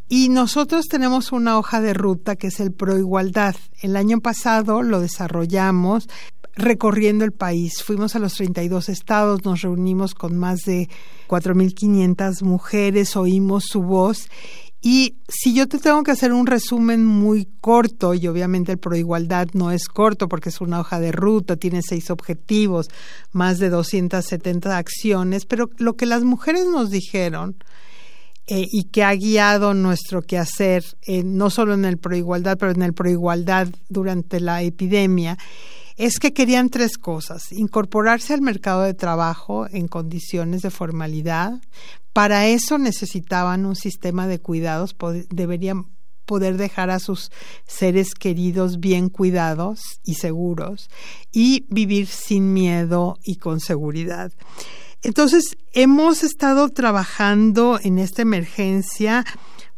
Y 0.09 0.30
nosotros 0.30 0.87
tenemos 0.87 1.30
una 1.30 1.59
hoja 1.59 1.82
de 1.82 1.92
ruta 1.92 2.37
que 2.37 2.47
es 2.47 2.59
el 2.59 2.73
Proigualdad. 2.73 3.54
El 3.82 3.97
año 3.97 4.21
pasado 4.21 4.82
lo 4.82 5.02
desarrollamos 5.02 6.09
recorriendo 6.54 7.23
el 7.26 7.32
país. 7.32 7.82
Fuimos 7.82 8.16
a 8.16 8.18
los 8.18 8.32
32 8.32 8.88
estados, 8.88 9.44
nos 9.44 9.61
reunimos 9.61 10.14
con 10.14 10.38
más 10.38 10.61
de 10.61 10.88
4.500 11.28 12.44
mujeres, 12.44 13.14
oímos 13.14 13.64
su 13.64 13.82
voz. 13.82 14.30
Y 14.84 15.14
si 15.28 15.54
yo 15.54 15.68
te 15.68 15.78
tengo 15.78 16.02
que 16.02 16.10
hacer 16.10 16.32
un 16.32 16.44
resumen 16.44 17.06
muy 17.06 17.48
corto, 17.60 18.14
y 18.14 18.26
obviamente 18.26 18.72
el 18.72 18.78
Proigualdad 18.78 19.46
no 19.52 19.70
es 19.70 19.86
corto 19.86 20.28
porque 20.28 20.48
es 20.48 20.60
una 20.60 20.80
hoja 20.80 20.98
de 20.98 21.12
ruta, 21.12 21.56
tiene 21.56 21.82
seis 21.82 22.10
objetivos, 22.10 22.88
más 23.30 23.60
de 23.60 23.70
270 23.70 24.76
acciones, 24.76 25.46
pero 25.46 25.70
lo 25.78 25.94
que 25.94 26.04
las 26.04 26.24
mujeres 26.24 26.66
nos 26.66 26.90
dijeron 26.90 27.54
eh, 28.48 28.66
y 28.72 28.84
que 28.84 29.04
ha 29.04 29.14
guiado 29.14 29.72
nuestro 29.72 30.20
quehacer, 30.20 30.82
eh, 31.02 31.22
no 31.22 31.48
solo 31.48 31.74
en 31.74 31.84
el 31.84 31.98
Proigualdad, 31.98 32.58
pero 32.58 32.72
en 32.72 32.82
el 32.82 32.92
Proigualdad 32.92 33.68
durante 33.88 34.40
la 34.40 34.62
epidemia, 34.62 35.38
es 35.96 36.18
que 36.18 36.32
querían 36.32 36.70
tres 36.70 36.98
cosas. 36.98 37.52
Incorporarse 37.52 38.34
al 38.34 38.40
mercado 38.40 38.82
de 38.82 38.94
trabajo 38.94 39.68
en 39.70 39.86
condiciones 39.86 40.62
de 40.62 40.70
formalidad. 40.70 41.60
Para 42.12 42.47
eso 42.47 42.78
necesitaban 42.78 43.64
un 43.66 43.76
sistema 43.76 44.26
de 44.26 44.40
cuidados, 44.40 44.95
deberían 45.31 45.87
poder 46.26 46.57
dejar 46.57 46.90
a 46.90 46.99
sus 46.99 47.31
seres 47.66 48.14
queridos 48.14 48.81
bien 48.81 49.09
cuidados 49.09 49.81
y 50.04 50.14
seguros 50.14 50.88
y 51.33 51.66
vivir 51.69 52.07
sin 52.07 52.52
miedo 52.52 53.19
y 53.25 53.37
con 53.37 53.61
seguridad. 53.61 54.33
Entonces, 55.02 55.57
hemos 55.73 56.23
estado 56.23 56.69
trabajando 56.69 57.81
en 57.83 57.99
esta 57.99 58.23
emergencia 58.23 59.25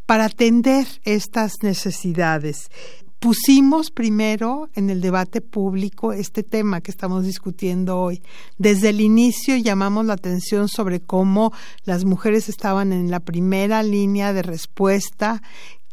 para 0.06 0.26
atender 0.26 0.86
estas 1.04 1.62
necesidades 1.62 2.68
pusimos 3.18 3.90
primero 3.90 4.68
en 4.74 4.90
el 4.90 5.00
debate 5.00 5.40
público 5.40 6.12
este 6.12 6.42
tema 6.42 6.80
que 6.80 6.90
estamos 6.90 7.24
discutiendo 7.24 7.98
hoy. 7.98 8.22
Desde 8.58 8.90
el 8.90 9.00
inicio 9.00 9.56
llamamos 9.56 10.04
la 10.06 10.14
atención 10.14 10.68
sobre 10.68 11.00
cómo 11.00 11.52
las 11.84 12.04
mujeres 12.04 12.48
estaban 12.48 12.92
en 12.92 13.10
la 13.10 13.20
primera 13.20 13.82
línea 13.82 14.32
de 14.32 14.42
respuesta, 14.42 15.42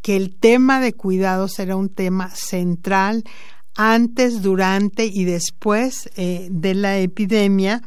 que 0.01 0.15
el 0.15 0.35
tema 0.35 0.81
de 0.81 0.93
cuidados 0.93 1.59
era 1.59 1.75
un 1.75 1.89
tema 1.89 2.29
central 2.31 3.23
antes, 3.75 4.41
durante 4.41 5.05
y 5.05 5.23
después 5.23 6.09
eh, 6.15 6.47
de 6.51 6.73
la 6.73 6.99
epidemia. 6.99 7.81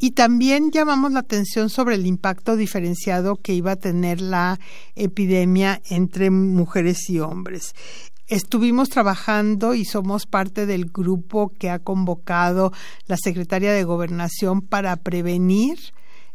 Y 0.00 0.12
también 0.12 0.70
llamamos 0.70 1.12
la 1.12 1.20
atención 1.20 1.70
sobre 1.70 1.96
el 1.96 2.06
impacto 2.06 2.56
diferenciado 2.56 3.36
que 3.36 3.54
iba 3.54 3.72
a 3.72 3.76
tener 3.76 4.20
la 4.20 4.58
epidemia 4.94 5.80
entre 5.88 6.30
mujeres 6.30 7.10
y 7.10 7.18
hombres. 7.18 7.74
Estuvimos 8.28 8.90
trabajando 8.90 9.74
y 9.74 9.86
somos 9.86 10.26
parte 10.26 10.66
del 10.66 10.86
grupo 10.86 11.50
que 11.58 11.70
ha 11.70 11.78
convocado 11.78 12.72
la 13.06 13.16
Secretaria 13.16 13.72
de 13.72 13.84
Gobernación 13.84 14.60
para 14.60 14.96
prevenir 14.96 15.78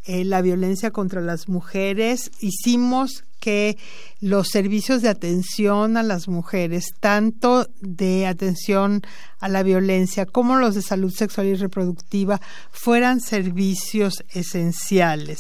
eh, 0.06 0.26
la 0.26 0.42
violencia 0.42 0.90
contra 0.90 1.22
las 1.22 1.48
mujeres. 1.48 2.32
Hicimos 2.40 3.26
que 3.40 3.78
los 4.22 4.48
servicios 4.48 5.04
de 5.04 5.10
atención 5.10 5.96
a 5.96 6.02
las 6.02 6.28
mujeres, 6.28 6.86
tanto 7.00 7.68
de 7.80 8.26
atención 8.26 9.04
a 9.40 9.48
la 9.48 9.62
violencia 9.62 10.26
como 10.26 10.56
los 10.56 10.74
de 10.74 10.82
salud 10.82 11.14
sexual 11.14 11.46
y 11.46 11.56
reproductiva, 11.56 12.42
fueran 12.72 13.22
servicios 13.22 14.24
esenciales. 14.32 15.40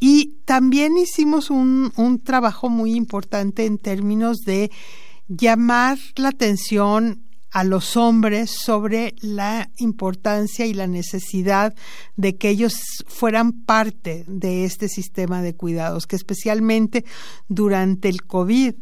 Y 0.00 0.32
también 0.46 0.96
hicimos 0.98 1.50
un, 1.50 1.92
un 1.96 2.18
trabajo 2.18 2.68
muy 2.68 2.94
importante 2.94 3.66
en 3.66 3.78
términos 3.78 4.38
de 4.38 4.70
llamar 5.28 5.98
la 6.16 6.28
atención 6.28 7.22
a 7.50 7.64
los 7.64 7.96
hombres 7.96 8.50
sobre 8.50 9.14
la 9.20 9.70
importancia 9.78 10.66
y 10.66 10.74
la 10.74 10.86
necesidad 10.86 11.74
de 12.16 12.36
que 12.36 12.50
ellos 12.50 12.76
fueran 13.06 13.52
parte 13.52 14.24
de 14.26 14.64
este 14.64 14.88
sistema 14.88 15.40
de 15.42 15.54
cuidados, 15.54 16.06
que 16.06 16.16
especialmente 16.16 17.04
durante 17.48 18.08
el 18.08 18.24
COVID 18.24 18.74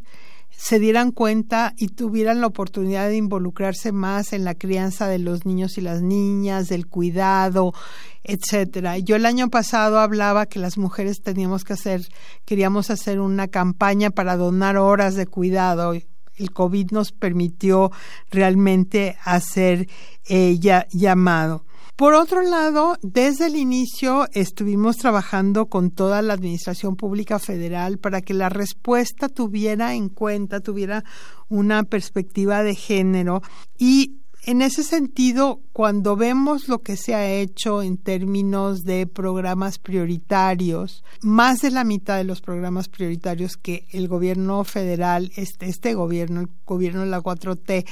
se 0.50 0.78
dieran 0.78 1.12
cuenta 1.12 1.74
y 1.76 1.88
tuvieran 1.88 2.40
la 2.40 2.46
oportunidad 2.46 3.08
de 3.08 3.16
involucrarse 3.16 3.92
más 3.92 4.32
en 4.32 4.44
la 4.44 4.54
crianza 4.54 5.08
de 5.08 5.18
los 5.18 5.46
niños 5.46 5.78
y 5.78 5.80
las 5.80 6.00
niñas, 6.00 6.68
del 6.68 6.86
cuidado, 6.86 7.74
etcétera. 8.22 8.98
Yo 8.98 9.16
el 9.16 9.26
año 9.26 9.50
pasado 9.50 9.98
hablaba 9.98 10.46
que 10.46 10.58
las 10.58 10.78
mujeres 10.78 11.22
teníamos 11.22 11.64
que 11.64 11.74
hacer, 11.74 12.06
queríamos 12.44 12.90
hacer 12.90 13.20
una 13.20 13.48
campaña 13.48 14.10
para 14.10 14.36
donar 14.36 14.78
horas 14.78 15.14
de 15.16 15.26
cuidado 15.26 15.94
el 16.36 16.52
COVID 16.52 16.90
nos 16.90 17.12
permitió 17.12 17.90
realmente 18.30 19.16
hacer 19.24 19.88
ella 20.24 20.86
llamado. 20.90 21.64
Por 21.96 22.14
otro 22.14 22.42
lado, 22.42 22.96
desde 23.02 23.46
el 23.46 23.54
inicio 23.54 24.26
estuvimos 24.32 24.96
trabajando 24.96 25.66
con 25.66 25.92
toda 25.92 26.22
la 26.22 26.34
Administración 26.34 26.96
Pública 26.96 27.38
Federal 27.38 27.98
para 27.98 28.20
que 28.20 28.34
la 28.34 28.48
respuesta 28.48 29.28
tuviera 29.28 29.94
en 29.94 30.08
cuenta, 30.08 30.58
tuviera 30.58 31.04
una 31.48 31.84
perspectiva 31.84 32.64
de 32.64 32.74
género 32.74 33.42
y 33.78 34.23
en 34.46 34.62
ese 34.62 34.82
sentido, 34.82 35.60
cuando 35.72 36.16
vemos 36.16 36.68
lo 36.68 36.82
que 36.82 36.96
se 36.96 37.14
ha 37.14 37.30
hecho 37.30 37.82
en 37.82 37.96
términos 37.96 38.84
de 38.84 39.06
programas 39.06 39.78
prioritarios, 39.78 41.02
más 41.22 41.60
de 41.60 41.70
la 41.70 41.84
mitad 41.84 42.18
de 42.18 42.24
los 42.24 42.40
programas 42.40 42.88
prioritarios 42.88 43.56
que 43.56 43.86
el 43.90 44.06
gobierno 44.06 44.64
federal, 44.64 45.32
este, 45.36 45.66
este 45.66 45.94
gobierno, 45.94 46.40
el 46.40 46.48
gobierno 46.66 47.00
de 47.00 47.06
la 47.06 47.20
4T, 47.20 47.86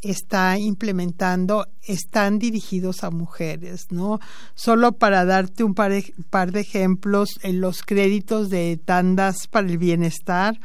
está 0.00 0.58
implementando 0.58 1.66
están 1.82 2.38
dirigidos 2.38 3.02
a 3.02 3.10
mujeres, 3.10 3.86
¿no? 3.90 4.20
Solo 4.54 4.92
para 4.92 5.24
darte 5.24 5.64
un 5.64 5.74
par 5.74 5.90
de, 5.90 6.14
par 6.30 6.52
de 6.52 6.60
ejemplos, 6.60 7.30
en 7.42 7.60
los 7.60 7.82
créditos 7.82 8.48
de 8.48 8.78
tandas 8.82 9.48
para 9.48 9.68
el 9.68 9.78
bienestar, 9.78 10.60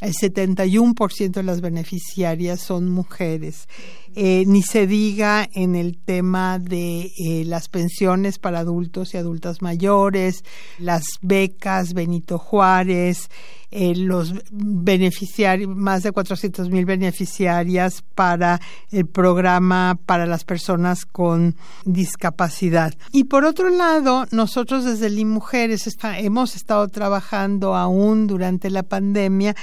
el 0.00 0.12
71% 0.12 1.30
de 1.30 1.42
las 1.42 1.62
beneficiarias 1.62 2.60
son 2.60 2.90
mujeres. 2.90 3.66
Eh, 4.18 4.44
ni 4.46 4.62
se 4.62 4.86
diga 4.86 5.46
en 5.52 5.76
el 5.76 5.98
tema 5.98 6.58
de 6.58 7.12
eh, 7.18 7.44
las 7.44 7.68
pensiones 7.68 8.38
para 8.38 8.60
adultos 8.60 9.12
y 9.12 9.18
adultas 9.18 9.60
mayores, 9.60 10.42
las 10.78 11.04
becas 11.20 11.92
Benito 11.92 12.38
Juárez, 12.38 13.28
eh, 13.70 13.94
los 13.94 14.32
beneficiarios, 14.50 15.68
más 15.68 16.02
de 16.02 16.12
400 16.12 16.70
mil 16.70 16.86
beneficiarias 16.86 18.02
para 18.14 18.58
el 18.90 19.04
programa 19.04 19.98
para 20.06 20.24
las 20.24 20.44
personas 20.44 21.04
con 21.04 21.54
discapacidad. 21.84 22.94
Y 23.12 23.24
por 23.24 23.44
otro 23.44 23.68
lado, 23.68 24.24
nosotros 24.30 24.86
desde 24.86 25.08
el 25.08 25.26
Mujeres 25.26 25.86
hemos 26.18 26.56
estado 26.56 26.88
trabajando 26.88 27.74
aún 27.74 28.26
durante 28.26 28.70
la 28.70 28.82
pandemia 28.82 29.54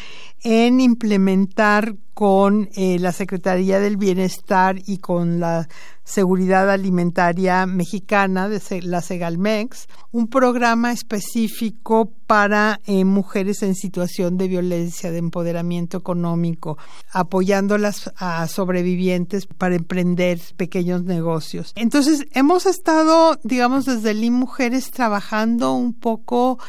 en 0.43 0.79
implementar 0.79 1.95
con 2.13 2.69
eh, 2.75 2.97
la 2.99 3.11
Secretaría 3.11 3.79
del 3.79 3.97
Bienestar 3.97 4.77
y 4.85 4.97
con 4.97 5.39
la 5.39 5.67
Seguridad 6.03 6.69
Alimentaria 6.69 7.65
Mexicana 7.65 8.49
de 8.49 8.81
la 8.81 9.01
Segalmex, 9.01 9.87
un 10.11 10.27
programa 10.27 10.91
específico 10.91 12.11
para 12.27 12.81
eh, 12.85 13.05
mujeres 13.05 13.63
en 13.63 13.73
situación 13.73 14.37
de 14.37 14.49
violencia, 14.49 15.11
de 15.11 15.19
empoderamiento 15.19 15.97
económico, 15.97 16.77
apoyándolas 17.11 18.11
a 18.17 18.47
sobrevivientes 18.47 19.45
para 19.45 19.75
emprender 19.75 20.39
pequeños 20.57 21.03
negocios. 21.03 21.71
Entonces, 21.75 22.25
hemos 22.33 22.65
estado, 22.65 23.39
digamos, 23.43 23.85
desde 23.85 24.11
el 24.11 24.23
Mujeres 24.31 24.91
trabajando 24.91 25.73
un 25.73 25.93
poco 25.93 26.59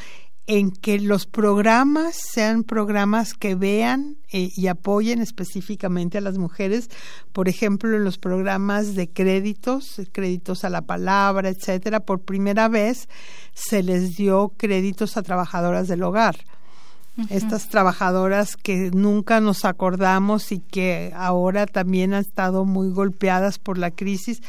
en 0.47 0.71
que 0.71 1.01
los 1.01 1.27
programas 1.27 2.17
sean 2.17 2.65
programas 2.65 3.33
que 3.33 3.55
vean 3.55 4.19
eh, 4.31 4.51
y 4.55 4.67
apoyen 4.67 5.23
específicamente 5.23 6.19
a 6.19 6.21
las 6.21 6.37
mujeres, 6.37 6.91
por 7.33 7.49
ejemplo, 7.49 7.97
en 7.97 8.05
los 8.05 8.19
programas 8.19 8.95
de 8.95 9.09
créditos, 9.09 10.03
créditos 10.13 10.65
a 10.65 10.71
la 10.71 10.83
palabra, 10.83 11.49
etcétera, 11.49 12.01
por 12.01 12.21
primera 12.21 12.69
vez 12.69 13.09
se 13.55 13.83
les 13.83 14.17
dio 14.17 14.53
créditos 14.57 15.17
a 15.17 15.23
trabajadoras 15.23 15.89
del 15.89 16.03
hogar. 16.03 16.37
Estas 17.31 17.69
trabajadoras 17.69 18.57
que 18.57 18.91
nunca 18.91 19.41
nos 19.41 19.65
acordamos 19.65 20.51
y 20.51 20.59
que 20.59 21.13
ahora 21.15 21.67
también 21.67 22.13
han 22.13 22.23
estado 22.23 22.65
muy 22.65 22.91
golpeadas 22.91 23.59
por 23.61 23.79
la 23.79 23.93
crisis 23.93 24.41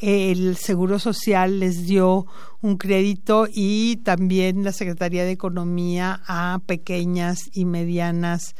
el 0.00 0.56
Seguro 0.56 0.98
Social 0.98 1.60
les 1.60 1.86
dio 1.86 2.26
un 2.60 2.76
crédito 2.76 3.48
y 3.52 3.96
también 3.96 4.64
la 4.64 4.72
Secretaría 4.72 5.24
de 5.24 5.32
Economía 5.32 6.20
a 6.26 6.60
pequeñas 6.66 7.50
y 7.52 7.64
medianas 7.64 8.54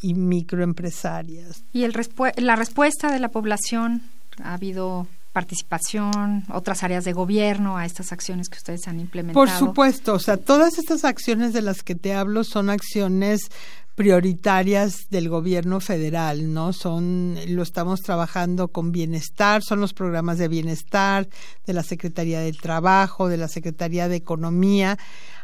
y 0.00 0.14
microempresarias. 0.14 1.64
¿Y 1.72 1.84
el 1.84 1.94
la 2.36 2.56
respuesta 2.56 3.12
de 3.12 3.18
la 3.18 3.30
población? 3.30 4.02
¿Ha 4.42 4.54
habido 4.54 5.06
participación, 5.36 6.44
otras 6.50 6.82
áreas 6.82 7.04
de 7.04 7.12
gobierno 7.12 7.76
a 7.76 7.84
estas 7.84 8.10
acciones 8.10 8.48
que 8.48 8.56
ustedes 8.56 8.88
han 8.88 8.98
implementado? 8.98 9.44
Por 9.44 9.50
supuesto, 9.50 10.14
o 10.14 10.18
sea, 10.18 10.38
todas 10.38 10.78
estas 10.78 11.04
acciones 11.04 11.52
de 11.52 11.60
las 11.60 11.82
que 11.82 11.94
te 11.94 12.14
hablo 12.14 12.42
son 12.42 12.70
acciones 12.70 13.50
prioritarias 13.94 15.10
del 15.10 15.28
gobierno 15.28 15.80
federal, 15.80 16.54
¿no? 16.54 16.72
Son, 16.72 17.36
lo 17.48 17.62
estamos 17.62 18.00
trabajando 18.00 18.68
con 18.68 18.92
bienestar, 18.92 19.62
son 19.62 19.78
los 19.78 19.92
programas 19.92 20.38
de 20.38 20.48
bienestar 20.48 21.28
de 21.66 21.72
la 21.74 21.82
Secretaría 21.82 22.40
del 22.40 22.56
Trabajo, 22.56 23.28
de 23.28 23.36
la 23.36 23.48
Secretaría 23.48 24.08
de 24.08 24.16
Economía. 24.16 24.96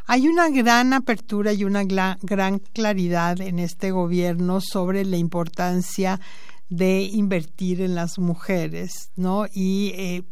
Hay 0.07 0.27
una 0.27 0.49
gran 0.49 0.93
apertura 0.93 1.53
y 1.53 1.65
una 1.65 1.83
gran 1.83 2.59
claridad 2.73 3.39
en 3.41 3.59
este 3.59 3.91
gobierno 3.91 4.59
sobre 4.59 5.05
la 5.05 5.17
importancia 5.17 6.19
de 6.75 7.03
invertir 7.03 7.81
en 7.81 7.93
las 7.93 8.17
mujeres, 8.17 9.11
¿no? 9.15 9.45
Y 9.53 9.93
eh, 9.95 10.23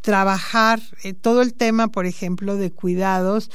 trabajar 0.00 0.80
eh, 1.02 1.12
todo 1.12 1.42
el 1.42 1.52
tema, 1.52 1.88
por 1.88 2.06
ejemplo, 2.06 2.56
de 2.56 2.70
cuidados 2.70 3.50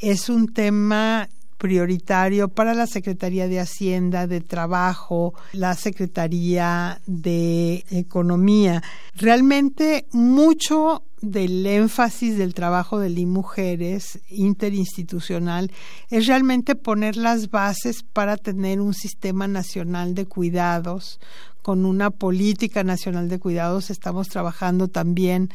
es 0.00 0.30
un 0.30 0.52
tema 0.52 1.28
prioritario 1.58 2.48
para 2.48 2.74
la 2.74 2.86
Secretaría 2.86 3.48
de 3.48 3.60
Hacienda, 3.60 4.26
de 4.26 4.40
Trabajo, 4.40 5.34
la 5.52 5.74
Secretaría 5.74 7.00
de 7.06 7.84
Economía. 7.90 8.82
Realmente 9.14 10.06
mucho 10.12 11.02
del 11.20 11.66
énfasis 11.66 12.36
del 12.36 12.54
trabajo 12.54 12.98
de 12.98 13.08
LI 13.08 13.26
Mujeres 13.26 14.20
interinstitucional 14.28 15.70
es 16.10 16.26
realmente 16.26 16.74
poner 16.74 17.16
las 17.16 17.50
bases 17.50 18.02
para 18.02 18.36
tener 18.36 18.80
un 18.80 18.92
sistema 18.92 19.48
nacional 19.48 20.14
de 20.14 20.26
cuidados, 20.26 21.18
con 21.64 21.86
una 21.86 22.10
política 22.10 22.84
nacional 22.84 23.30
de 23.30 23.38
cuidados. 23.38 23.88
Estamos 23.88 24.28
trabajando 24.28 24.88
también 24.88 25.48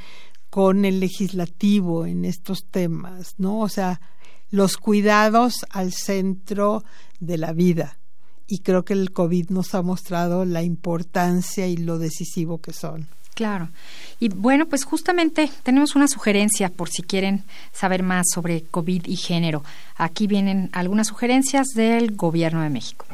con 0.49 0.83
el 0.83 0.99
legislativo 0.99 2.07
en 2.07 2.25
estos 2.25 2.65
temas, 2.65 3.35
¿no? 3.37 3.59
O 3.59 3.69
sea, 3.69 4.01
los 4.49 4.77
cuidados 4.77 5.67
al 5.69 5.93
centro 5.93 6.83
de 7.19 7.37
la 7.37 7.53
vida 7.53 7.99
y 8.47 8.59
creo 8.59 8.83
que 8.83 8.93
el 8.93 9.11
COVID 9.11 9.51
nos 9.51 9.75
ha 9.75 9.83
mostrado 9.83 10.45
la 10.45 10.63
importancia 10.63 11.67
y 11.67 11.77
lo 11.77 11.99
decisivo 11.99 12.57
que 12.57 12.73
son. 12.73 13.07
Claro. 13.35 13.69
Y 14.19 14.29
bueno, 14.29 14.65
pues 14.65 14.85
justamente 14.85 15.51
tenemos 15.61 15.95
una 15.95 16.07
sugerencia 16.07 16.69
por 16.69 16.89
si 16.89 17.03
quieren 17.03 17.43
saber 17.71 18.01
más 18.01 18.25
sobre 18.33 18.63
COVID 18.63 19.05
y 19.05 19.15
género. 19.15 19.63
Aquí 19.95 20.25
vienen 20.25 20.71
algunas 20.73 21.05
sugerencias 21.05 21.67
del 21.75 22.15
Gobierno 22.15 22.63
de 22.63 22.69
México. 22.71 23.05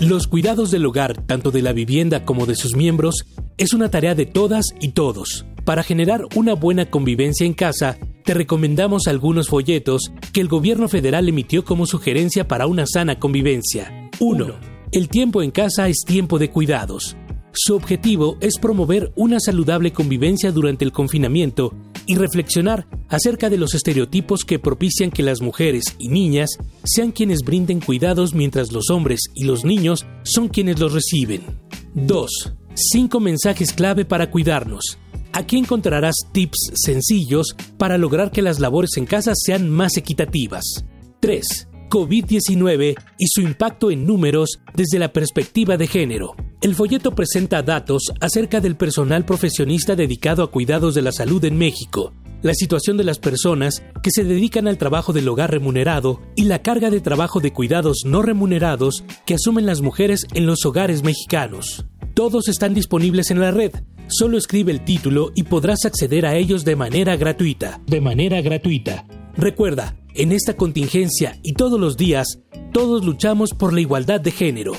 Los 0.00 0.26
cuidados 0.26 0.70
del 0.70 0.86
hogar, 0.86 1.22
tanto 1.26 1.50
de 1.50 1.60
la 1.60 1.74
vivienda 1.74 2.24
como 2.24 2.46
de 2.46 2.54
sus 2.54 2.74
miembros, 2.74 3.26
es 3.58 3.74
una 3.74 3.90
tarea 3.90 4.14
de 4.14 4.24
todas 4.24 4.64
y 4.80 4.92
todos. 4.92 5.44
Para 5.66 5.82
generar 5.82 6.22
una 6.34 6.54
buena 6.54 6.86
convivencia 6.86 7.46
en 7.46 7.52
casa, 7.52 7.98
te 8.24 8.32
recomendamos 8.32 9.08
algunos 9.08 9.48
folletos 9.48 10.10
que 10.32 10.40
el 10.40 10.48
gobierno 10.48 10.88
federal 10.88 11.28
emitió 11.28 11.66
como 11.66 11.84
sugerencia 11.84 12.48
para 12.48 12.66
una 12.66 12.86
sana 12.86 13.18
convivencia. 13.18 14.08
1. 14.20 14.54
El 14.90 15.08
tiempo 15.10 15.42
en 15.42 15.50
casa 15.50 15.86
es 15.90 15.98
tiempo 16.06 16.38
de 16.38 16.48
cuidados. 16.48 17.14
Su 17.52 17.74
objetivo 17.74 18.36
es 18.40 18.58
promover 18.58 19.12
una 19.16 19.40
saludable 19.40 19.92
convivencia 19.92 20.52
durante 20.52 20.84
el 20.84 20.92
confinamiento 20.92 21.74
y 22.06 22.14
reflexionar 22.14 22.86
acerca 23.08 23.50
de 23.50 23.58
los 23.58 23.74
estereotipos 23.74 24.44
que 24.44 24.58
propician 24.58 25.10
que 25.10 25.22
las 25.22 25.40
mujeres 25.40 25.84
y 25.98 26.08
niñas 26.08 26.50
sean 26.84 27.10
quienes 27.10 27.40
brinden 27.42 27.80
cuidados 27.80 28.34
mientras 28.34 28.72
los 28.72 28.90
hombres 28.90 29.20
y 29.34 29.44
los 29.44 29.64
niños 29.64 30.06
son 30.22 30.48
quienes 30.48 30.78
los 30.78 30.92
reciben. 30.92 31.42
2. 31.94 32.52
Cinco 32.74 33.18
mensajes 33.18 33.72
clave 33.72 34.04
para 34.04 34.30
cuidarnos. 34.30 34.98
Aquí 35.32 35.58
encontrarás 35.58 36.14
tips 36.32 36.72
sencillos 36.74 37.56
para 37.78 37.98
lograr 37.98 38.30
que 38.30 38.42
las 38.42 38.60
labores 38.60 38.96
en 38.96 39.06
casa 39.06 39.32
sean 39.34 39.68
más 39.70 39.96
equitativas. 39.96 40.84
3. 41.20 41.68
COVID-19 41.90 42.94
y 43.18 43.26
su 43.28 43.42
impacto 43.42 43.90
en 43.90 44.06
números 44.06 44.60
desde 44.74 44.98
la 44.98 45.12
perspectiva 45.12 45.76
de 45.76 45.86
género. 45.86 46.34
El 46.62 46.74
folleto 46.74 47.14
presenta 47.14 47.62
datos 47.62 48.12
acerca 48.20 48.60
del 48.60 48.76
personal 48.76 49.24
profesionista 49.24 49.96
dedicado 49.96 50.42
a 50.42 50.50
cuidados 50.50 50.94
de 50.94 51.02
la 51.02 51.12
salud 51.12 51.44
en 51.44 51.58
México, 51.58 52.14
la 52.42 52.54
situación 52.54 52.96
de 52.96 53.04
las 53.04 53.18
personas 53.18 53.82
que 54.02 54.10
se 54.10 54.24
dedican 54.24 54.68
al 54.68 54.78
trabajo 54.78 55.12
del 55.12 55.28
hogar 55.28 55.50
remunerado 55.50 56.22
y 56.36 56.44
la 56.44 56.62
carga 56.62 56.90
de 56.90 57.00
trabajo 57.00 57.40
de 57.40 57.52
cuidados 57.52 58.04
no 58.06 58.22
remunerados 58.22 59.04
que 59.26 59.34
asumen 59.34 59.66
las 59.66 59.82
mujeres 59.82 60.26
en 60.32 60.46
los 60.46 60.64
hogares 60.64 61.02
mexicanos. 61.02 61.84
Todos 62.14 62.48
están 62.48 62.74
disponibles 62.74 63.30
en 63.30 63.40
la 63.40 63.50
red. 63.50 63.72
Solo 64.08 64.36
escribe 64.38 64.72
el 64.72 64.84
título 64.84 65.32
y 65.34 65.44
podrás 65.44 65.84
acceder 65.84 66.26
a 66.26 66.36
ellos 66.36 66.64
de 66.64 66.76
manera 66.76 67.16
gratuita. 67.16 67.80
De 67.86 68.00
manera 68.00 68.40
gratuita. 68.40 69.06
Recuerda, 69.36 69.96
en 70.14 70.32
esta 70.32 70.56
contingencia 70.56 71.38
y 71.42 71.54
todos 71.54 71.78
los 71.78 71.96
días, 71.96 72.40
todos 72.72 73.04
luchamos 73.04 73.50
por 73.50 73.72
la 73.72 73.80
igualdad 73.80 74.20
de 74.20 74.30
género. 74.30 74.72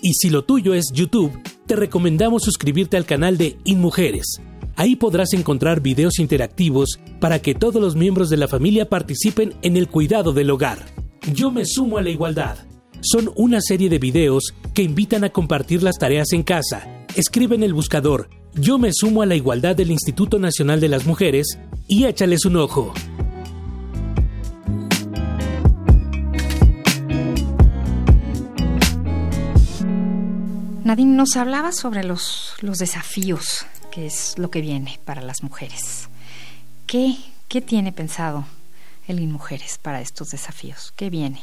Y 0.00 0.14
si 0.14 0.30
lo 0.30 0.44
tuyo 0.44 0.74
es 0.74 0.90
YouTube, 0.92 1.32
te 1.66 1.76
recomendamos 1.76 2.44
suscribirte 2.44 2.96
al 2.96 3.04
canal 3.04 3.36
de 3.36 3.58
InMujeres. 3.64 4.40
Ahí 4.76 4.94
podrás 4.94 5.32
encontrar 5.32 5.80
videos 5.80 6.18
interactivos 6.18 7.00
para 7.18 7.40
que 7.40 7.54
todos 7.54 7.80
los 7.80 7.96
miembros 7.96 8.30
de 8.30 8.36
la 8.36 8.46
familia 8.46 8.88
participen 8.88 9.54
en 9.62 9.76
el 9.76 9.88
cuidado 9.88 10.32
del 10.32 10.50
hogar. 10.50 10.86
Yo 11.32 11.50
me 11.50 11.64
sumo 11.64 11.98
a 11.98 12.02
la 12.02 12.10
igualdad. 12.10 12.58
Son 13.00 13.32
una 13.36 13.60
serie 13.60 13.88
de 13.88 13.98
videos 13.98 14.54
que 14.74 14.82
invitan 14.82 15.24
a 15.24 15.30
compartir 15.30 15.82
las 15.82 15.98
tareas 15.98 16.32
en 16.32 16.42
casa. 16.42 17.04
Escribe 17.16 17.56
en 17.56 17.62
el 17.62 17.74
buscador 17.74 18.28
Yo 18.54 18.78
me 18.78 18.90
sumo 18.92 19.22
a 19.22 19.26
la 19.26 19.34
igualdad 19.34 19.74
del 19.74 19.90
Instituto 19.90 20.38
Nacional 20.38 20.80
de 20.80 20.88
las 20.88 21.06
Mujeres 21.06 21.58
y 21.88 22.04
échales 22.04 22.44
un 22.44 22.56
ojo. 22.56 22.92
Nadine 30.86 31.16
nos 31.16 31.36
hablaba 31.36 31.72
sobre 31.72 32.04
los, 32.04 32.54
los 32.60 32.78
desafíos, 32.78 33.66
que 33.90 34.06
es 34.06 34.38
lo 34.38 34.52
que 34.52 34.60
viene 34.60 35.00
para 35.04 35.20
las 35.20 35.42
mujeres. 35.42 36.08
¿Qué, 36.86 37.16
qué 37.48 37.60
tiene 37.60 37.90
pensado 37.90 38.46
el 39.08 39.18
InMujeres 39.18 39.78
para 39.78 40.00
estos 40.00 40.30
desafíos? 40.30 40.92
¿Qué 40.94 41.10
viene? 41.10 41.42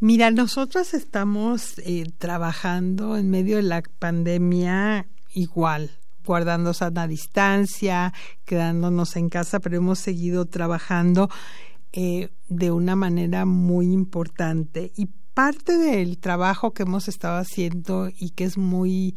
Mira, 0.00 0.32
nosotros 0.32 0.92
estamos 0.92 1.78
eh, 1.78 2.10
trabajando 2.18 3.16
en 3.16 3.30
medio 3.30 3.58
de 3.58 3.62
la 3.62 3.80
pandemia 4.00 5.06
igual, 5.34 5.92
guardando 6.26 6.74
sana 6.74 7.06
distancia, 7.06 8.12
quedándonos 8.44 9.14
en 9.14 9.28
casa, 9.28 9.60
pero 9.60 9.76
hemos 9.76 10.00
seguido 10.00 10.46
trabajando 10.46 11.30
eh, 11.92 12.30
de 12.48 12.72
una 12.72 12.96
manera 12.96 13.44
muy 13.44 13.92
importante. 13.92 14.90
Y 14.96 15.10
parte 15.34 15.76
del 15.78 16.18
trabajo 16.18 16.72
que 16.72 16.82
hemos 16.82 17.08
estado 17.08 17.38
haciendo 17.38 18.10
y 18.18 18.30
que 18.30 18.44
es 18.44 18.58
muy, 18.58 19.16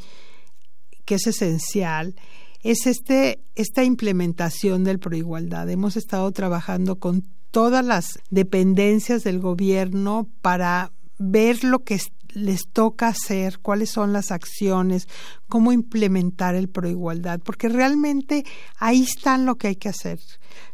que 1.05 1.15
es 1.15 1.27
esencial, 1.27 2.15
es 2.63 2.87
este, 2.87 3.43
esta 3.55 3.83
implementación 3.83 4.83
del 4.83 4.99
proigualdad. 4.99 5.69
Hemos 5.69 5.97
estado 5.97 6.31
trabajando 6.31 6.97
con 6.97 7.23
todas 7.51 7.85
las 7.85 8.19
dependencias 8.29 9.23
del 9.23 9.39
gobierno 9.39 10.29
para 10.41 10.91
ver 11.19 11.63
lo 11.63 11.79
que 11.79 11.95
les 12.33 12.67
toca 12.67 13.07
hacer, 13.07 13.59
cuáles 13.59 13.91
son 13.91 14.13
las 14.13 14.31
acciones, 14.31 15.07
cómo 15.47 15.71
implementar 15.71 16.55
el 16.55 16.69
proigualdad, 16.69 17.39
porque 17.39 17.69
realmente 17.69 18.43
ahí 18.77 19.03
está 19.03 19.37
lo 19.37 19.55
que 19.55 19.67
hay 19.67 19.75
que 19.75 19.89
hacer. 19.89 20.19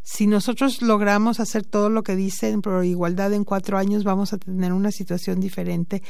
Si 0.03 0.27
nosotros 0.27 0.81
logramos 0.81 1.39
hacer 1.39 1.63
todo 1.63 1.89
lo 1.89 2.03
que 2.03 2.15
dice 2.15 2.49
en 2.49 2.61
proigualdad 2.61 3.33
en 3.33 3.43
cuatro 3.43 3.77
años, 3.77 4.03
vamos 4.03 4.33
a 4.33 4.37
tener 4.37 4.73
una 4.73 4.91
situación 4.91 5.39
diferente 5.39 6.01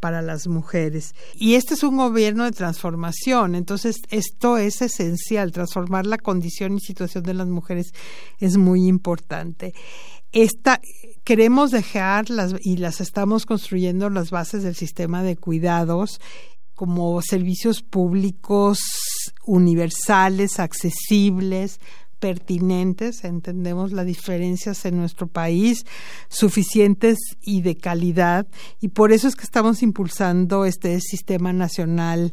para 0.00 0.22
las 0.22 0.46
mujeres. 0.46 1.14
Y 1.34 1.54
este 1.54 1.74
es 1.74 1.82
un 1.82 1.96
gobierno 1.96 2.44
de 2.44 2.52
transformación, 2.52 3.54
entonces 3.54 3.96
esto 4.10 4.58
es 4.58 4.82
esencial, 4.82 5.52
transformar 5.52 6.06
la 6.06 6.18
condición 6.18 6.76
y 6.76 6.80
situación 6.80 7.24
de 7.24 7.34
las 7.34 7.48
mujeres 7.48 7.92
es 8.38 8.56
muy 8.56 8.86
importante. 8.86 9.74
Esta, 10.32 10.80
queremos 11.26 11.72
dejar 11.72 12.30
las, 12.30 12.54
y 12.60 12.76
las 12.76 13.00
estamos 13.00 13.46
construyendo 13.46 14.08
las 14.10 14.30
bases 14.30 14.62
del 14.62 14.76
sistema 14.76 15.24
de 15.24 15.36
cuidados 15.36 16.20
como 16.76 17.20
servicios 17.20 17.82
públicos 17.82 18.78
universales, 19.44 20.60
accesibles, 20.60 21.80
pertinentes, 22.20 23.24
entendemos 23.24 23.90
las 23.90 24.06
diferencias 24.06 24.84
en 24.84 24.98
nuestro 24.98 25.26
país, 25.26 25.84
suficientes 26.28 27.18
y 27.42 27.62
de 27.62 27.76
calidad, 27.76 28.46
y 28.80 28.88
por 28.88 29.10
eso 29.10 29.26
es 29.26 29.34
que 29.34 29.44
estamos 29.44 29.82
impulsando 29.82 30.64
este 30.64 31.00
sistema 31.00 31.52
nacional 31.52 32.32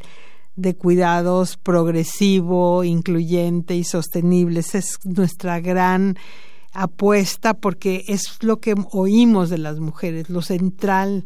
de 0.55 0.75
cuidados 0.75 1.57
progresivo, 1.57 2.83
incluyente 2.83 3.75
y 3.75 3.85
sostenible. 3.85 4.59
Esa 4.59 4.77
es 4.77 4.99
nuestra 5.03 5.59
gran 5.61 6.15
apuesta 6.73 7.53
porque 7.53 8.03
es 8.07 8.43
lo 8.43 8.57
que 8.57 8.75
oímos 8.91 9.49
de 9.49 9.57
las 9.57 9.79
mujeres, 9.79 10.29
lo 10.29 10.41
central 10.41 11.23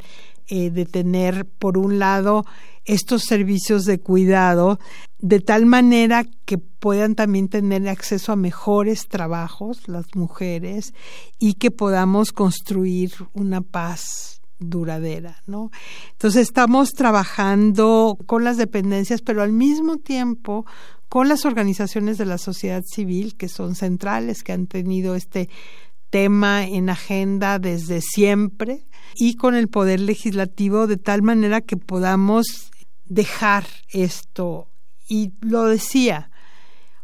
eh, 0.48 0.70
de 0.70 0.86
tener, 0.86 1.46
por 1.46 1.78
un 1.78 2.00
lado, 2.00 2.46
estos 2.86 3.24
servicios 3.24 3.84
de 3.84 4.00
cuidado, 4.00 4.80
de 5.20 5.42
tal 5.42 5.66
manera 5.66 6.26
que 6.46 6.58
puedan 6.58 7.16
también 7.16 7.50
tener 7.50 7.88
acceso 7.90 8.32
a 8.32 8.38
mejores 8.38 9.08
trabajos 9.08 9.88
las 9.90 10.16
mujeres 10.16 10.94
y 11.38 11.56
que 11.56 11.70
podamos 11.70 12.32
construir 12.32 13.12
una 13.34 13.62
paz 13.62 14.42
duradera, 14.60 15.44
¿no? 15.46 15.70
Entonces 16.14 16.44
estamos 16.44 16.94
trabajando 16.94 18.18
con 18.26 18.44
las 18.44 18.58
dependencias, 18.58 19.22
pero 19.22 19.44
al 19.44 19.52
mismo 19.52 19.98
tiempo 19.98 20.66
con 21.10 21.30
las 21.30 21.46
organizaciones 21.46 22.18
de 22.18 22.26
la 22.26 22.38
sociedad 22.38 22.84
civil 22.84 23.36
que 23.36 23.48
son 23.48 23.76
centrales, 23.76 24.44
que 24.44 24.54
han 24.54 24.68
tenido 24.68 25.16
este 25.16 25.50
tema 26.10 26.66
en 26.66 26.90
agenda 26.90 27.60
desde 27.60 28.02
siempre 28.02 28.86
y 29.16 29.36
con 29.36 29.56
el 29.56 29.68
poder 29.68 30.00
legislativo 30.00 30.88
de 30.88 30.98
tal 30.98 31.22
manera 31.22 31.62
que 31.62 31.78
podamos 31.78 32.72
dejar 33.06 33.66
esto. 33.90 34.68
Y 35.08 35.34
lo 35.42 35.64
decía, 35.64 36.30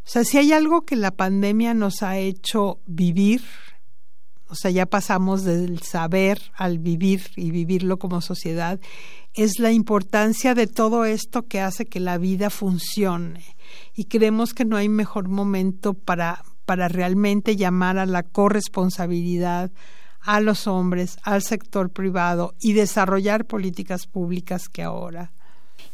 o 0.05 0.09
sea, 0.09 0.23
si 0.23 0.37
hay 0.37 0.51
algo 0.51 0.81
que 0.81 0.95
la 0.95 1.11
pandemia 1.11 1.73
nos 1.73 2.03
ha 2.03 2.17
hecho 2.17 2.79
vivir, 2.85 3.41
o 4.47 4.55
sea, 4.55 4.69
ya 4.69 4.85
pasamos 4.85 5.43
del 5.43 5.81
saber 5.81 6.41
al 6.53 6.77
vivir 6.77 7.31
y 7.35 7.51
vivirlo 7.51 7.97
como 7.97 8.21
sociedad, 8.21 8.79
es 9.33 9.59
la 9.59 9.71
importancia 9.71 10.53
de 10.53 10.67
todo 10.67 11.05
esto 11.05 11.47
que 11.47 11.61
hace 11.61 11.85
que 11.85 11.99
la 11.99 12.17
vida 12.17 12.49
funcione 12.49 13.55
y 13.95 14.05
creemos 14.05 14.53
que 14.53 14.65
no 14.65 14.77
hay 14.77 14.89
mejor 14.89 15.27
momento 15.29 15.93
para, 15.93 16.43
para 16.65 16.87
realmente 16.87 17.55
llamar 17.55 17.97
a 17.97 18.05
la 18.05 18.23
corresponsabilidad 18.23 19.71
a 20.23 20.39
los 20.39 20.67
hombres, 20.67 21.17
al 21.23 21.43
sector 21.43 21.89
privado 21.89 22.55
y 22.59 22.73
desarrollar 22.73 23.45
políticas 23.45 24.07
públicas 24.07 24.69
que 24.69 24.81
ahora. 24.81 25.31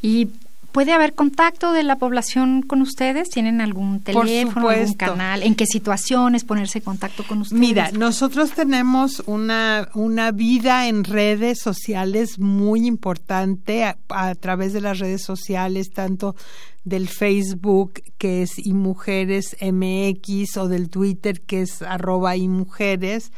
Y 0.02 0.30
¿Puede 0.72 0.94
haber 0.94 1.16
contacto 1.16 1.74
de 1.74 1.84
la 1.84 1.98
población 1.98 2.62
con 2.62 2.82
ustedes? 2.82 3.30
¿Tienen 3.30 3.60
algún 3.60 4.02
teléfono, 4.02 4.70
algún 4.70 4.94
canal? 4.94 5.42
¿En 5.42 5.56
qué 5.56 5.66
situaciones 5.66 6.44
ponerse 6.44 6.78
en 6.78 6.86
contacto 6.86 7.26
con 7.26 7.40
ustedes? 7.40 7.60
Mira, 7.60 7.92
nosotros 7.92 8.52
tenemos 8.52 9.24
una, 9.26 9.90
una 9.96 10.32
vida 10.32 10.88
en 10.88 11.04
redes 11.04 11.60
sociales 11.60 12.38
muy 12.38 12.86
importante 12.86 13.84
a, 13.84 14.36
través 14.36 14.74
de 14.74 14.82
las 14.82 15.00
redes 15.00 15.24
sociales, 15.24 15.90
tanto 15.92 16.36
del 16.84 17.08
Facebook 17.08 18.02
que 18.18 18.44
es 18.44 18.58
y 18.58 18.74
mujeres 18.74 19.58
MX 19.62 20.58
o 20.58 20.68
del 20.68 20.90
Twitter 20.90 21.42
que 21.42 21.62
es 21.62 21.82
arroba 21.82 22.36
y 22.38 22.48
mujeres 22.48 23.32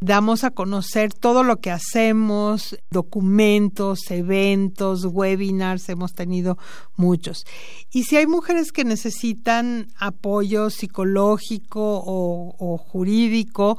damos 0.00 0.44
a 0.44 0.50
conocer 0.50 1.12
todo 1.12 1.42
lo 1.42 1.56
que 1.56 1.70
hacemos, 1.70 2.76
documentos, 2.90 4.10
eventos, 4.10 5.06
webinars, 5.06 5.88
hemos 5.88 6.12
tenido 6.12 6.58
muchos. 6.96 7.46
Y 7.90 8.04
si 8.04 8.16
hay 8.16 8.26
mujeres 8.26 8.72
que 8.72 8.84
necesitan 8.84 9.88
apoyo 9.98 10.68
psicológico 10.70 12.02
o, 12.04 12.78
jurídico, 12.78 13.78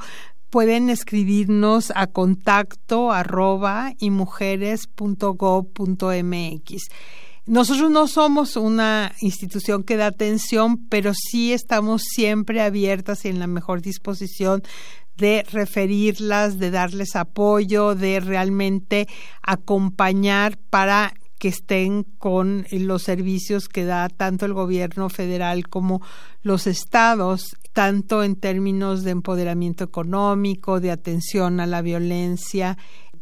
pueden 0.50 0.90
escribirnos 0.90 1.92
a 1.94 2.06
contacto 2.06 3.12
arroba 3.12 3.92
y 3.98 4.10
mujeres.gov.mx. 4.10 6.82
Nosotros 7.46 7.90
no 7.90 8.06
somos 8.08 8.56
una 8.56 9.14
institución 9.22 9.82
que 9.82 9.96
da 9.96 10.08
atención, 10.08 10.86
pero 10.88 11.12
sí 11.14 11.54
estamos 11.54 12.02
siempre 12.02 12.60
abiertas 12.60 13.24
y 13.24 13.28
en 13.28 13.38
la 13.38 13.46
mejor 13.46 13.80
disposición 13.80 14.62
de 15.18 15.44
referirlas, 15.50 16.58
de 16.58 16.70
darles 16.70 17.16
apoyo, 17.16 17.94
de 17.94 18.20
realmente 18.20 19.08
acompañar 19.42 20.56
para 20.70 21.12
que 21.38 21.48
estén 21.48 22.02
con 22.02 22.66
los 22.70 23.02
servicios 23.02 23.68
que 23.68 23.84
da 23.84 24.08
tanto 24.08 24.44
el 24.44 24.54
gobierno 24.54 25.08
federal 25.08 25.68
como 25.68 26.02
los 26.42 26.66
estados, 26.66 27.56
tanto 27.72 28.24
en 28.24 28.34
términos 28.34 29.04
de 29.04 29.12
empoderamiento 29.12 29.84
económico, 29.84 30.80
de 30.80 30.90
atención 30.90 31.60
a 31.60 31.66
la 31.66 31.82
violencia 31.82 32.76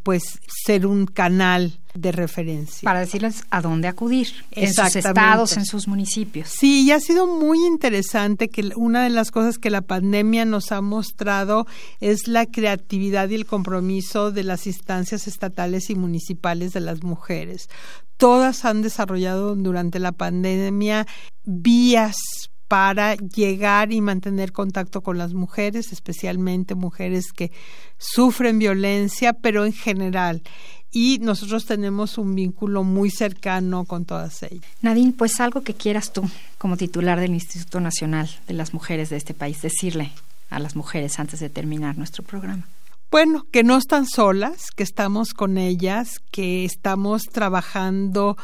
pues 0.07 0.39
ser 0.47 0.87
un 0.87 1.07
canal 1.07 1.81
de 1.93 2.13
referencia. 2.13 2.87
Para 2.87 3.01
decirles 3.01 3.43
a 3.51 3.61
dónde 3.61 3.89
acudir, 3.89 4.29
en 4.53 4.73
sus 4.73 4.95
estados, 4.95 5.57
en 5.57 5.67
sus 5.67 5.89
municipios. 5.89 6.49
Sí, 6.49 6.85
y 6.85 6.93
ha 6.93 7.01
sido 7.01 7.27
muy 7.27 7.59
interesante 7.67 8.49
que 8.49 8.71
una 8.77 9.03
de 9.03 9.11
las 9.11 9.33
cosas 9.33 9.59
que 9.59 9.69
la 9.69 9.83
pandemia 9.83 10.45
nos 10.45 10.71
ha 10.71 10.81
mostrado 10.81 11.67
es 11.99 12.29
la 12.29 12.47
creatividad 12.47 13.29
y 13.31 13.35
el 13.35 13.47
compromiso 13.47 14.31
de 14.31 14.45
las 14.45 14.69
instancias 14.69 15.27
estatales 15.27 15.91
y 15.91 15.97
municipales 15.97 16.73
de 16.73 16.83
las 16.83 17.03
mujeres. 17.03 17.69
Todas 18.17 18.65
han 18.65 18.83
desarrollado 18.83 19.57
durante 19.57 19.99
la 19.99 20.13
pandemia 20.13 21.05
vías 21.43 22.17
para 22.69 23.15
llegar 23.15 23.93
y 23.93 24.01
mantener 24.01 24.53
contacto 24.53 25.01
con 25.03 25.19
las 25.19 25.35
mujeres, 25.35 25.93
especialmente 25.93 26.75
mujeres 26.75 27.33
que 27.33 27.53
sufren 27.99 28.59
violencia, 28.59 29.33
pero 29.33 29.65
en 29.65 29.73
general. 29.73 30.43
Y 30.91 31.19
nosotros 31.21 31.67
tenemos 31.67 32.17
un 32.19 32.35
vínculo 32.35 32.83
muy 32.83 33.11
cercano 33.11 33.85
con 33.85 34.05
todas 34.05 34.43
ellas. 34.43 34.65
Nadine, 34.81 35.13
pues 35.13 35.41
algo 35.41 35.63
que 35.63 35.75
quieras 35.75 36.13
tú, 36.13 36.23
como 36.59 36.77
titular 36.77 37.21
del 37.21 37.35
Instituto 37.35 37.81
Nacional 37.81 38.31
de 38.47 38.55
las 38.55 38.73
Mujeres 38.73 39.11
de 39.11 39.17
este 39.17 39.35
país, 39.35 39.61
decirle 39.63 40.13
a 40.49 40.59
las 40.59 40.77
mujeres 40.77 41.19
antes 41.19 41.41
de 41.41 41.51
terminar 41.51 41.99
nuestro 41.99 42.25
programa. 42.25 42.67
Bueno, 43.11 43.47
que 43.53 43.63
no 43.63 43.77
están 43.77 44.07
solas, 44.07 44.71
que 44.75 44.83
estamos 44.83 45.33
con 45.33 45.59
ellas, 45.59 46.21
que 46.31 46.65
estamos 46.65 47.25
trabajando 47.25 48.37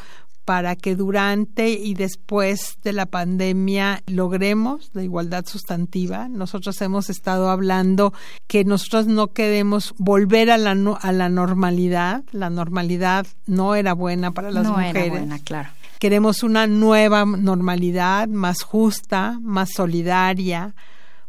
para 0.52 0.76
que 0.76 0.96
durante 0.96 1.70
y 1.70 1.94
después 1.94 2.76
de 2.84 2.92
la 2.92 3.06
pandemia 3.06 4.02
logremos 4.06 4.90
la 4.92 5.02
igualdad 5.02 5.46
sustantiva. 5.46 6.28
Nosotros 6.28 6.78
hemos 6.82 7.08
estado 7.08 7.48
hablando 7.48 8.12
que 8.48 8.62
nosotros 8.62 9.06
no 9.06 9.28
queremos 9.28 9.94
volver 9.96 10.50
a 10.50 10.58
la, 10.58 10.72
a 10.72 11.12
la 11.12 11.30
normalidad. 11.30 12.22
La 12.32 12.50
normalidad 12.50 13.26
no 13.46 13.74
era 13.76 13.94
buena 13.94 14.32
para 14.32 14.50
las 14.50 14.66
mujeres. 14.66 14.92
No 14.92 15.00
era 15.00 15.10
buena, 15.10 15.38
claro. 15.38 15.70
Queremos 15.98 16.42
una 16.42 16.66
nueva 16.66 17.24
normalidad 17.24 18.28
más 18.28 18.62
justa, 18.62 19.38
más 19.40 19.70
solidaria, 19.74 20.74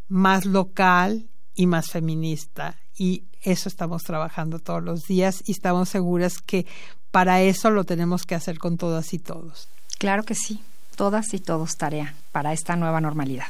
más 0.06 0.44
local 0.44 1.30
y 1.54 1.66
más 1.66 1.88
feminista. 1.88 2.76
Y 2.94 3.24
eso 3.40 3.70
estamos 3.70 4.02
trabajando 4.02 4.58
todos 4.58 4.82
los 4.82 5.04
días 5.04 5.42
y 5.46 5.52
estamos 5.52 5.88
seguras 5.88 6.42
que 6.42 6.66
para 7.14 7.42
eso 7.42 7.70
lo 7.70 7.84
tenemos 7.84 8.24
que 8.24 8.34
hacer 8.34 8.58
con 8.58 8.76
todas 8.76 9.14
y 9.14 9.20
todos. 9.20 9.68
Claro 9.98 10.24
que 10.24 10.34
sí, 10.34 10.60
todas 10.96 11.32
y 11.32 11.38
todos 11.38 11.76
tarea 11.76 12.12
para 12.32 12.52
esta 12.52 12.74
nueva 12.74 13.00
normalidad. 13.00 13.46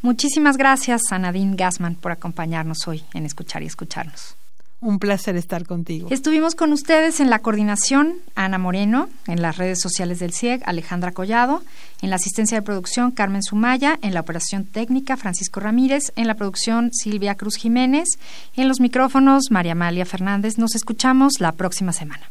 Muchísimas 0.00 0.56
gracias 0.56 1.02
a 1.10 1.18
Nadine 1.18 1.56
Gassman 1.56 1.96
por 1.96 2.12
acompañarnos 2.12 2.86
hoy 2.86 3.02
en 3.12 3.26
Escuchar 3.26 3.64
y 3.64 3.66
Escucharnos. 3.66 4.36
Un 4.80 5.00
placer 5.00 5.34
estar 5.34 5.66
contigo. 5.66 6.06
Estuvimos 6.12 6.54
con 6.54 6.72
ustedes 6.72 7.18
en 7.18 7.30
la 7.30 7.40
coordinación, 7.40 8.18
Ana 8.36 8.58
Moreno, 8.58 9.08
en 9.26 9.42
las 9.42 9.56
redes 9.56 9.80
sociales 9.80 10.20
del 10.20 10.32
CIEG, 10.32 10.62
Alejandra 10.64 11.10
Collado, 11.10 11.64
en 12.00 12.10
la 12.10 12.16
asistencia 12.16 12.58
de 12.58 12.62
producción, 12.62 13.10
Carmen 13.10 13.42
Sumaya, 13.42 13.98
en 14.02 14.14
la 14.14 14.20
operación 14.20 14.66
técnica, 14.66 15.16
Francisco 15.16 15.58
Ramírez, 15.58 16.12
en 16.14 16.28
la 16.28 16.34
producción, 16.34 16.90
Silvia 16.92 17.34
Cruz 17.34 17.56
Jiménez, 17.56 18.06
en 18.54 18.68
los 18.68 18.78
micrófonos, 18.78 19.50
María 19.50 19.72
Amalia 19.72 20.06
Fernández. 20.06 20.58
Nos 20.58 20.76
escuchamos 20.76 21.40
la 21.40 21.50
próxima 21.50 21.92
semana. 21.92 22.30